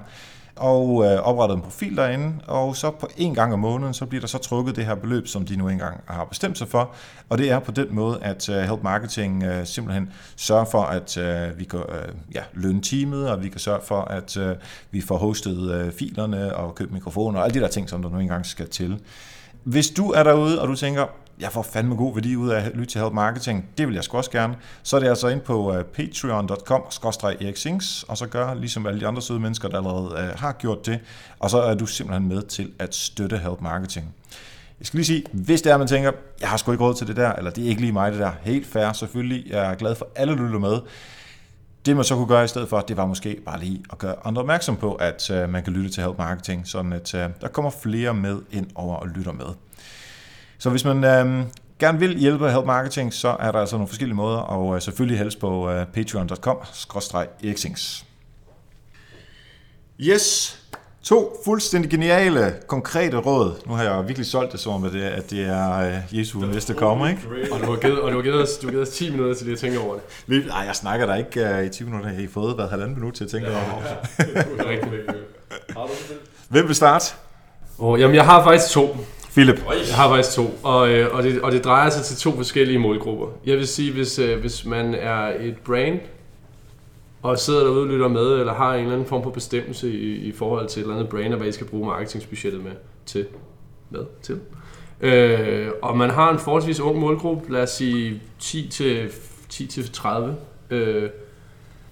[0.63, 4.21] og øh, oprettet en profil derinde, og så på en gang om måneden, så bliver
[4.21, 6.91] der så trukket det her beløb, som de nu engang har bestemt sig for,
[7.29, 11.17] og det er på den måde, at øh, Help Marketing øh, simpelthen sørger for, at
[11.17, 14.57] øh, vi kan øh, ja, lønne teamet, og vi kan sørge for, at øh,
[14.91, 18.11] vi får hostet øh, filerne og købt mikrofoner og alle de der ting, som der
[18.11, 18.99] nu engang skal til.
[19.65, 21.07] Hvis du er derude, og du tænker,
[21.41, 24.05] jeg får fandme god værdi ud af at lytte til Help Marketing, det vil jeg
[24.05, 26.83] sgu også gerne, så er det altså ind på øh, uh, patreon.com
[27.23, 30.87] eriksings, og så gør ligesom alle de andre søde mennesker, der allerede uh, har gjort
[30.87, 31.01] det,
[31.39, 34.15] og så er du simpelthen med til at støtte Help Marketing.
[34.79, 37.07] Jeg skal lige sige, hvis det er, man tænker, jeg har sgu ikke råd til
[37.07, 39.75] det der, eller det er ikke lige mig det der, helt fair selvfølgelig, jeg er
[39.75, 40.79] glad for alle, der lytter med.
[41.87, 44.15] Det man så kunne gøre i stedet for, det var måske bare lige at gøre
[44.25, 47.49] andre opmærksom på, at øh, man kan lytte til Help Marketing, sådan at øh, der
[47.49, 49.47] kommer flere med ind over og lytter med.
[50.59, 51.47] Så hvis man øh,
[51.79, 55.19] gerne vil hjælpe Help Marketing, så er der altså nogle forskellige måder, og øh, selvfølgelig
[55.19, 58.05] helst på øh, patreon.com-eriksings.
[60.01, 60.59] Yes,
[61.03, 63.53] to fuldstændig geniale, konkrete råd.
[63.67, 66.39] Nu har jeg virkelig solgt det som om, at det, at det er øh, Jesu
[66.41, 67.21] næste kommer, ikke?
[67.53, 69.35] Og du har givet, og du har givet, os, du har givet os 10 minutter
[69.35, 70.03] til lige at tænke over det.
[70.27, 72.09] Vi- Nej, jeg snakker der ikke øh, i 20 minutter.
[72.09, 74.37] Jeg har I fået været halvanden minut til at tænke over det.
[74.47, 75.87] Det er.
[76.49, 77.05] Hvem vil starte?
[77.79, 78.97] Oh, jamen, jeg har faktisk to.
[79.33, 79.63] Philip.
[79.89, 82.79] Jeg har faktisk to, og, øh, og, det, og det drejer sig til to forskellige
[82.79, 83.27] målgrupper.
[83.47, 85.99] Jeg vil sige, hvis, øh, hvis man er et brand,
[87.23, 90.15] og sidder derude og lytter med, eller har en eller anden form for bestemmelse i,
[90.15, 92.73] i forhold til et eller andet brand, og hvad I skal bruge marketingbudgettet med
[93.07, 93.27] til.
[93.91, 94.41] Med til.
[95.01, 99.11] Øh, og man har en forholdsvis ung målgruppe, lad os sige 10 til
[99.49, 100.37] 10 til 30,
[100.71, 101.11] øh,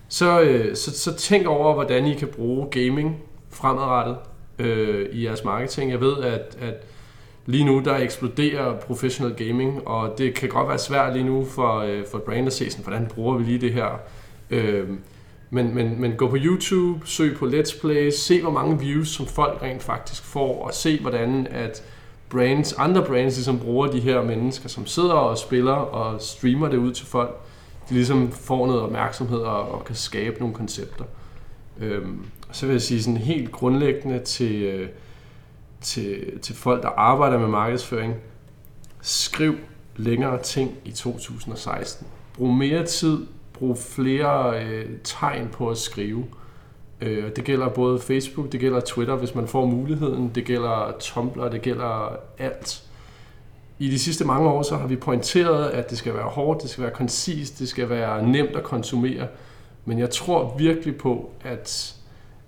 [0.08, 4.16] så, øh, så, så tænk over, hvordan I kan bruge gaming fremadrettet
[4.58, 5.90] øh, i jeres marketing.
[5.90, 6.74] Jeg ved, at, at
[7.46, 11.78] lige nu der eksploderer professional gaming, og det kan godt være svært lige nu for,
[11.78, 14.00] øh, for et brand at se, sådan, hvordan bruger vi lige det her.
[14.50, 14.88] Øh,
[15.50, 19.26] men, men, men gå på YouTube, søg på Let's Play, se hvor mange views, som
[19.26, 21.82] folk rent faktisk får, og se hvordan at
[22.28, 26.76] brands, andre brands ligesom bruger de her mennesker, som sidder og spiller og streamer det
[26.76, 27.40] ud til folk.
[27.88, 31.04] de ligesom får noget opmærksomhed og, og kan skabe nogle koncepter.
[31.80, 34.88] Øhm, så vil jeg sige sådan helt grundlæggende til, øh,
[35.80, 38.14] til, til folk, der arbejder med markedsføring,
[39.02, 39.54] skriv
[39.96, 42.06] længere ting i 2016.
[42.36, 43.26] Brug mere tid,
[43.60, 46.24] bruge flere øh, tegn på at skrive.
[47.00, 51.48] Øh, det gælder både Facebook, det gælder Twitter, hvis man får muligheden, det gælder Tumblr,
[51.48, 52.82] det gælder alt.
[53.78, 56.70] I de sidste mange år så har vi pointeret, at det skal være hårdt, det
[56.70, 59.26] skal være koncist, det skal være nemt at konsumere.
[59.84, 61.94] Men jeg tror virkelig på, at,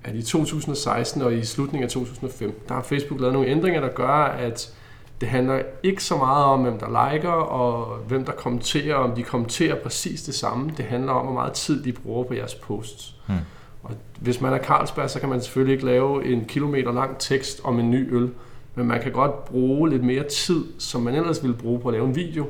[0.05, 3.89] at i 2016 og i slutningen af 2015, der har Facebook lavet nogle ændringer, der
[3.89, 4.75] gør, at
[5.23, 9.23] det handler ikke så meget om, hvem der liker og hvem der kommenterer, om de
[9.23, 10.73] kommenterer præcis det samme.
[10.77, 13.17] Det handler om, hvor meget tid de bruger på jeres posts.
[13.27, 13.37] Hmm.
[13.83, 17.61] Og hvis man er Carlsberg, så kan man selvfølgelig ikke lave en kilometer lang tekst
[17.65, 18.31] om en ny øl,
[18.75, 21.95] men man kan godt bruge lidt mere tid, som man ellers ville bruge på at
[21.95, 22.47] lave en video,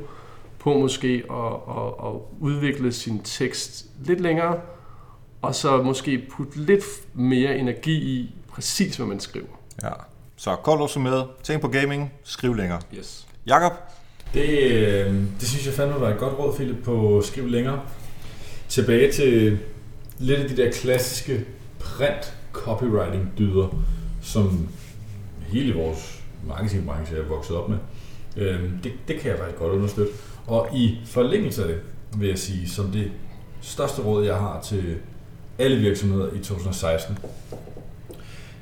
[0.59, 4.59] på måske at, at, at udvikle sin tekst lidt længere,
[5.41, 9.47] og så måske putte lidt mere energi i præcis, hvad man skriver.
[9.83, 9.89] Ja.
[10.43, 12.79] Så kort opsummeret, tænk på gaming, skriv længere.
[12.97, 13.27] Yes.
[13.47, 13.71] Jakob?
[14.33, 17.81] Det, øh, det synes jeg fandme var et godt råd, Philip, på skriv længere.
[18.69, 19.59] Tilbage til
[20.19, 21.45] lidt af de der klassiske
[21.79, 23.83] print copywriting dyder,
[24.21, 24.69] som
[25.47, 27.77] hele vores marketingbranche er vokset op med.
[28.37, 30.11] Øh, det, det kan jeg faktisk godt understøtte.
[30.47, 31.79] Og i forlængelse af det,
[32.17, 33.11] vil jeg sige, som det
[33.61, 34.95] største råd, jeg har til
[35.59, 37.17] alle virksomheder i 2016.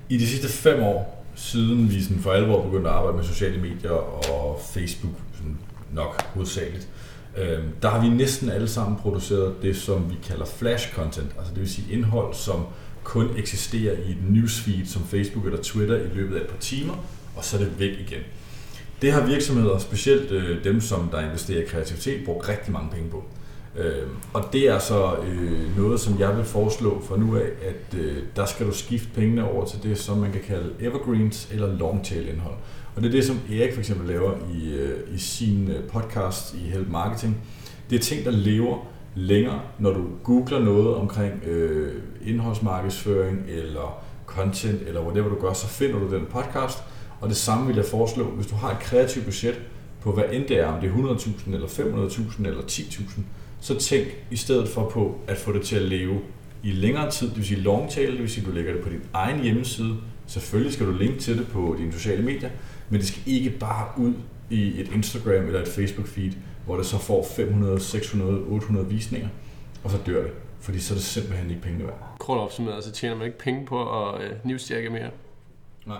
[0.10, 3.62] I de sidste fem år, siden vi sådan for alvor begyndte at arbejde med sociale
[3.62, 3.92] medier
[4.32, 5.58] og Facebook sådan
[5.94, 6.88] nok hovedsageligt,
[7.38, 11.54] øh, der har vi næsten alle sammen produceret det, som vi kalder flash content, altså
[11.54, 12.66] det vil sige indhold, som
[13.04, 16.94] kun eksisterer i et newsfeed som Facebook eller Twitter i løbet af et par timer,
[17.36, 18.22] og så er det væk igen.
[19.02, 23.10] Det har virksomheder, specielt øh, dem, som der investerer i kreativitet, brugt rigtig mange penge
[23.10, 23.24] på.
[23.76, 28.00] Øh, og det er så øh, noget, som jeg vil foreslå fra nu af, at
[28.00, 31.78] øh, der skal du skifte pengene over til det, som man kan kalde evergreens eller
[31.78, 32.56] long tail indhold.
[32.96, 36.54] Og det er det, som Erik for eksempel laver i, øh, i sin øh, podcast
[36.54, 37.38] i Help Marketing.
[37.90, 38.78] Det er ting, der lever
[39.16, 41.94] længere, når du googler noget omkring øh,
[42.26, 46.78] indholdsmarkedsføring eller content eller whatever du gør, så finder du den podcast.
[47.22, 49.62] Og det samme vil jeg foreslå, hvis du har et kreativt budget
[50.02, 53.22] på hvad end det er, om det er 100.000 eller 500.000 eller 10.000,
[53.62, 56.20] så tænk i stedet for på at få det til at leve
[56.64, 58.84] i længere tid, det vil sige long tail, det vil sige, at du lægger det
[58.84, 59.98] på din egen hjemmeside.
[60.28, 62.50] Selvfølgelig skal du linke til det på dine sociale medier,
[62.90, 64.14] men det skal ikke bare ud
[64.50, 66.32] i et Instagram eller et Facebook feed,
[66.66, 69.28] hvor det så får 500, 600, 800 visninger,
[69.84, 70.32] og så dør det.
[70.60, 72.16] Fordi så er det simpelthen ikke penge værd.
[72.20, 75.10] Kort opsummeret, så tjener man ikke penge på at øh, newsjacke mere.
[75.86, 75.98] Nej.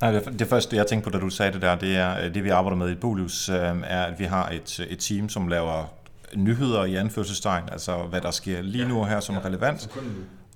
[0.00, 2.34] Nej, det, det første, jeg tænkte på, da du sagde det der, det er, øh,
[2.34, 5.48] det vi arbejder med i Bolius, øh, er, at vi har et, et team, som
[5.48, 5.92] laver
[6.36, 9.88] nyheder i anførselstegn, altså hvad der sker lige nu her, som er relevant.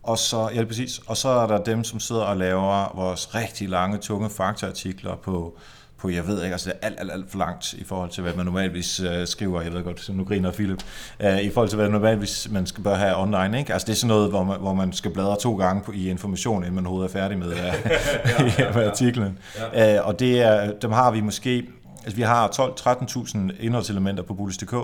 [0.02, 1.00] Og så, ja, præcis.
[1.06, 5.58] Og så er der dem, som sidder og laver vores rigtig lange, tunge faktaartikler på,
[5.98, 8.22] på, jeg ved ikke, altså det er alt, alt, alt for langt i forhold til,
[8.22, 10.82] hvad man normalvis uh, skriver, jeg ved godt, så nu griner Philip,
[11.24, 13.72] uh, i forhold til, hvad normalvis man skal bør have online, ikke?
[13.72, 16.10] Altså det er sådan noget, hvor man, hvor man skal bladre to gange på, i
[16.10, 17.56] information, inden man overhovedet er færdig med, uh,
[18.58, 19.38] ja, med artiklen.
[19.74, 20.00] Ja.
[20.00, 21.66] Uh, og det er, dem har vi måske,
[22.04, 24.74] altså vi har 12-13.000 indholdselementer på Bullis.dk,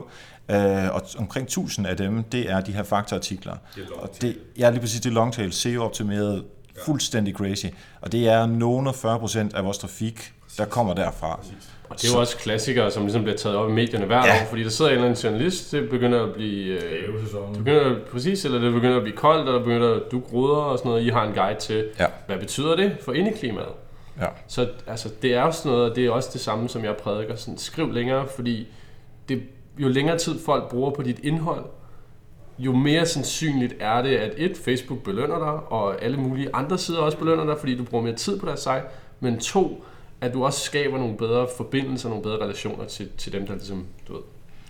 [0.48, 3.52] Uh, og omkring 1000 af dem, det er de her faktaartikler.
[3.76, 6.44] Det er og det, ja, lige præcis, det er longtail, SEO-optimeret,
[6.84, 7.66] fuldstændig crazy.
[8.00, 11.40] Og det er nogen 40 procent af vores trafik, der kommer derfra.
[11.88, 14.42] Og det er jo også klassikere, som ligesom bliver taget op i medierne hver Ja.
[14.42, 16.82] år, fordi der sidder en eller anden journalist, det begynder at blive...
[16.84, 17.12] Øh,
[17.48, 20.78] det begynder, præcis, eller det begynder at blive koldt, og der begynder du gruder og
[20.78, 21.02] sådan noget.
[21.02, 22.06] I har en guide til, Ja.
[22.26, 23.68] hvad betyder det for indeklimaet?
[24.20, 24.26] Ja.
[24.48, 26.96] Så altså, det er jo sådan noget, og det er også det samme, som jeg
[26.96, 27.36] prædiker.
[27.36, 28.68] Sådan, skriv længere, fordi
[29.28, 29.42] det,
[29.78, 31.64] jo længere tid folk bruger på dit indhold,
[32.58, 36.98] jo mere sandsynligt er det, at et, Facebook belønner dig, og alle mulige andre sider
[36.98, 38.82] også belønner dig, fordi du bruger mere tid på deres site,
[39.20, 39.84] men to,
[40.20, 43.86] at du også skaber nogle bedre forbindelser, nogle bedre relationer til, til dem, der ligesom,
[44.08, 44.22] du ved,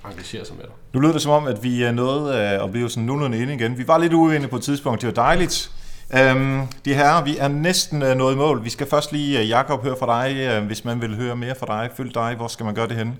[0.04, 0.72] engagerer sig med dig.
[0.92, 3.38] Nu lyder det som om, at vi øh, er nået øh, at blive sådan nogenlunde
[3.42, 3.78] inde igen.
[3.78, 5.70] Vi var lidt uenige på et tidspunkt, det var dejligt.
[6.14, 8.64] Øhm, de her, vi er næsten øh, nået i mål.
[8.64, 11.90] Vi skal først lige, Jakob, høre fra dig, hvis man vil høre mere fra dig.
[11.96, 13.16] Følg dig, hvor skal man gøre det henne?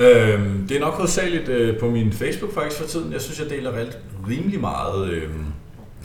[0.00, 3.12] Øhm, det er nok hovedsageligt øh, på min Facebook faktisk for tiden.
[3.12, 5.30] Jeg synes, jeg deler relt, rimelig meget øh,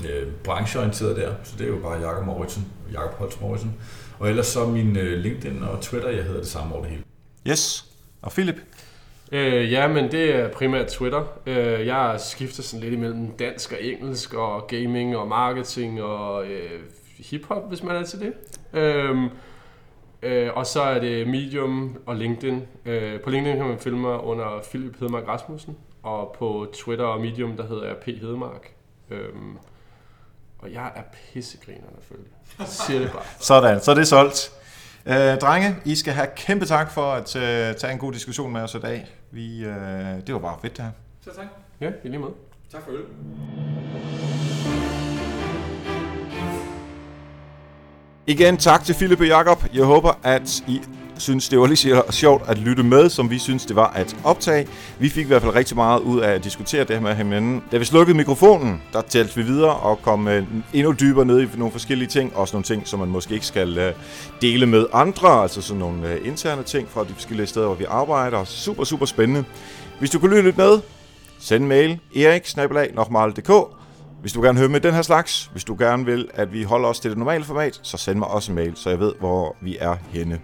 [0.05, 1.31] øh, brancheorienteret der.
[1.43, 3.73] Så det er jo bare Jakob Mauritsen, Jakob Holtz Mauritsen.
[4.19, 7.03] Og ellers så min øh, LinkedIn og Twitter, jeg hedder det samme over det hele.
[7.47, 7.85] Yes.
[8.21, 8.55] Og Philip?
[9.31, 11.23] Øh, ja, men det er primært Twitter.
[11.45, 16.79] Øh, jeg skifter sådan lidt imellem dansk og engelsk, og gaming og marketing og øh,
[17.17, 18.33] hiphop, hvis man er til det.
[18.79, 19.15] Øh,
[20.23, 22.67] Øh, og så er det Medium og LinkedIn.
[22.85, 27.21] Øh, på LinkedIn kan man følge mig under Philip Hedemark Rasmussen, og på Twitter og
[27.21, 28.05] Medium, der hedder jeg P.
[28.05, 28.73] Hedemark.
[29.09, 29.57] Øhm,
[30.59, 31.01] og jeg er
[32.01, 32.23] følge.
[32.59, 33.23] Jeg siger det bare.
[33.39, 34.51] Sådan, så er det solgt.
[35.05, 38.61] Øh, drenge, I skal have kæmpe tak for at øh, tage en god diskussion med
[38.61, 39.07] os i dag.
[39.31, 39.75] Vi, øh,
[40.27, 40.91] det var bare fedt det her.
[41.21, 41.45] Så tak.
[41.81, 42.33] Ja, i lige måde.
[42.71, 43.03] Tak for øl.
[48.27, 49.63] Igen tak til Philip og Jakob.
[49.73, 50.81] Jeg håber, at I
[51.17, 54.15] synes, det var lige så sjovt at lytte med, som vi synes, det var at
[54.23, 54.67] optage.
[54.99, 57.63] Vi fik i hvert fald rigtig meget ud af at diskutere det her med hinanden.
[57.71, 60.43] Da vi slukkede mikrofonen, der talte vi videre og kom øh,
[60.73, 62.35] endnu dybere ned i nogle forskellige ting.
[62.35, 63.93] Også nogle ting, som man måske ikke skal øh,
[64.41, 65.41] dele med andre.
[65.41, 68.43] Altså sådan nogle øh, interne ting fra de forskellige steder, hvor vi arbejder.
[68.43, 69.43] Super, super spændende.
[69.99, 70.79] Hvis du kunne lytte lidt med,
[71.39, 72.47] send en mail erik
[74.23, 76.89] hvis du gerne høre med den her slags, hvis du gerne vil, at vi holder
[76.89, 79.55] os til det normale format, så send mig også en mail, så jeg ved, hvor
[79.61, 80.39] vi er henne.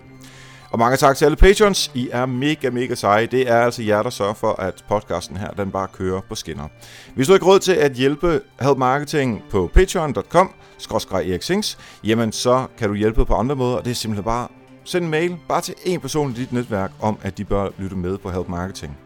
[0.72, 1.92] Og mange tak til alle patrons.
[1.94, 3.26] I er mega, mega seje.
[3.26, 6.68] Det er altså jer, der sørger for, at podcasten her, den bare kører på skinner.
[7.16, 10.54] Hvis du ikke råd til at hjælpe Help Marketing på patreon.com,
[11.42, 14.48] Sings, jamen så kan du hjælpe på andre måder, og det er simpelthen bare
[14.84, 17.96] send en mail bare til en person i dit netværk om, at de bør lytte
[17.96, 18.98] med på Help Marketing.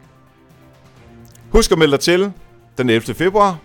[1.49, 2.31] Husk at melde dig til
[2.77, 3.13] den 11.
[3.13, 3.59] februar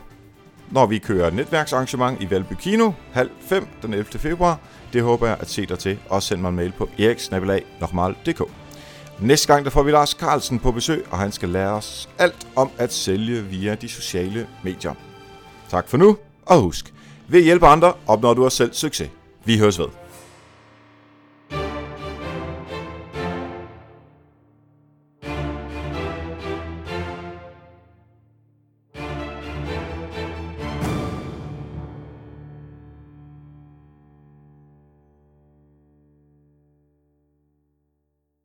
[0.70, 4.18] når vi kører netværksarrangement i Valby Kino, halv 5 den 11.
[4.18, 4.60] februar.
[4.92, 5.98] Det håber jeg at se dig til.
[6.08, 8.42] Og send mig en mail på eriksnabelag.dk.
[9.20, 12.46] Næste gang der får vi Lars Carlsen på besøg, og han skal lære os alt
[12.56, 14.94] om at sælge via de sociale medier.
[15.70, 16.16] Tak for nu,
[16.46, 16.94] og husk,
[17.28, 19.10] ved at hjælpe andre opnår du også selv succes.
[19.44, 19.86] Vi høres ved.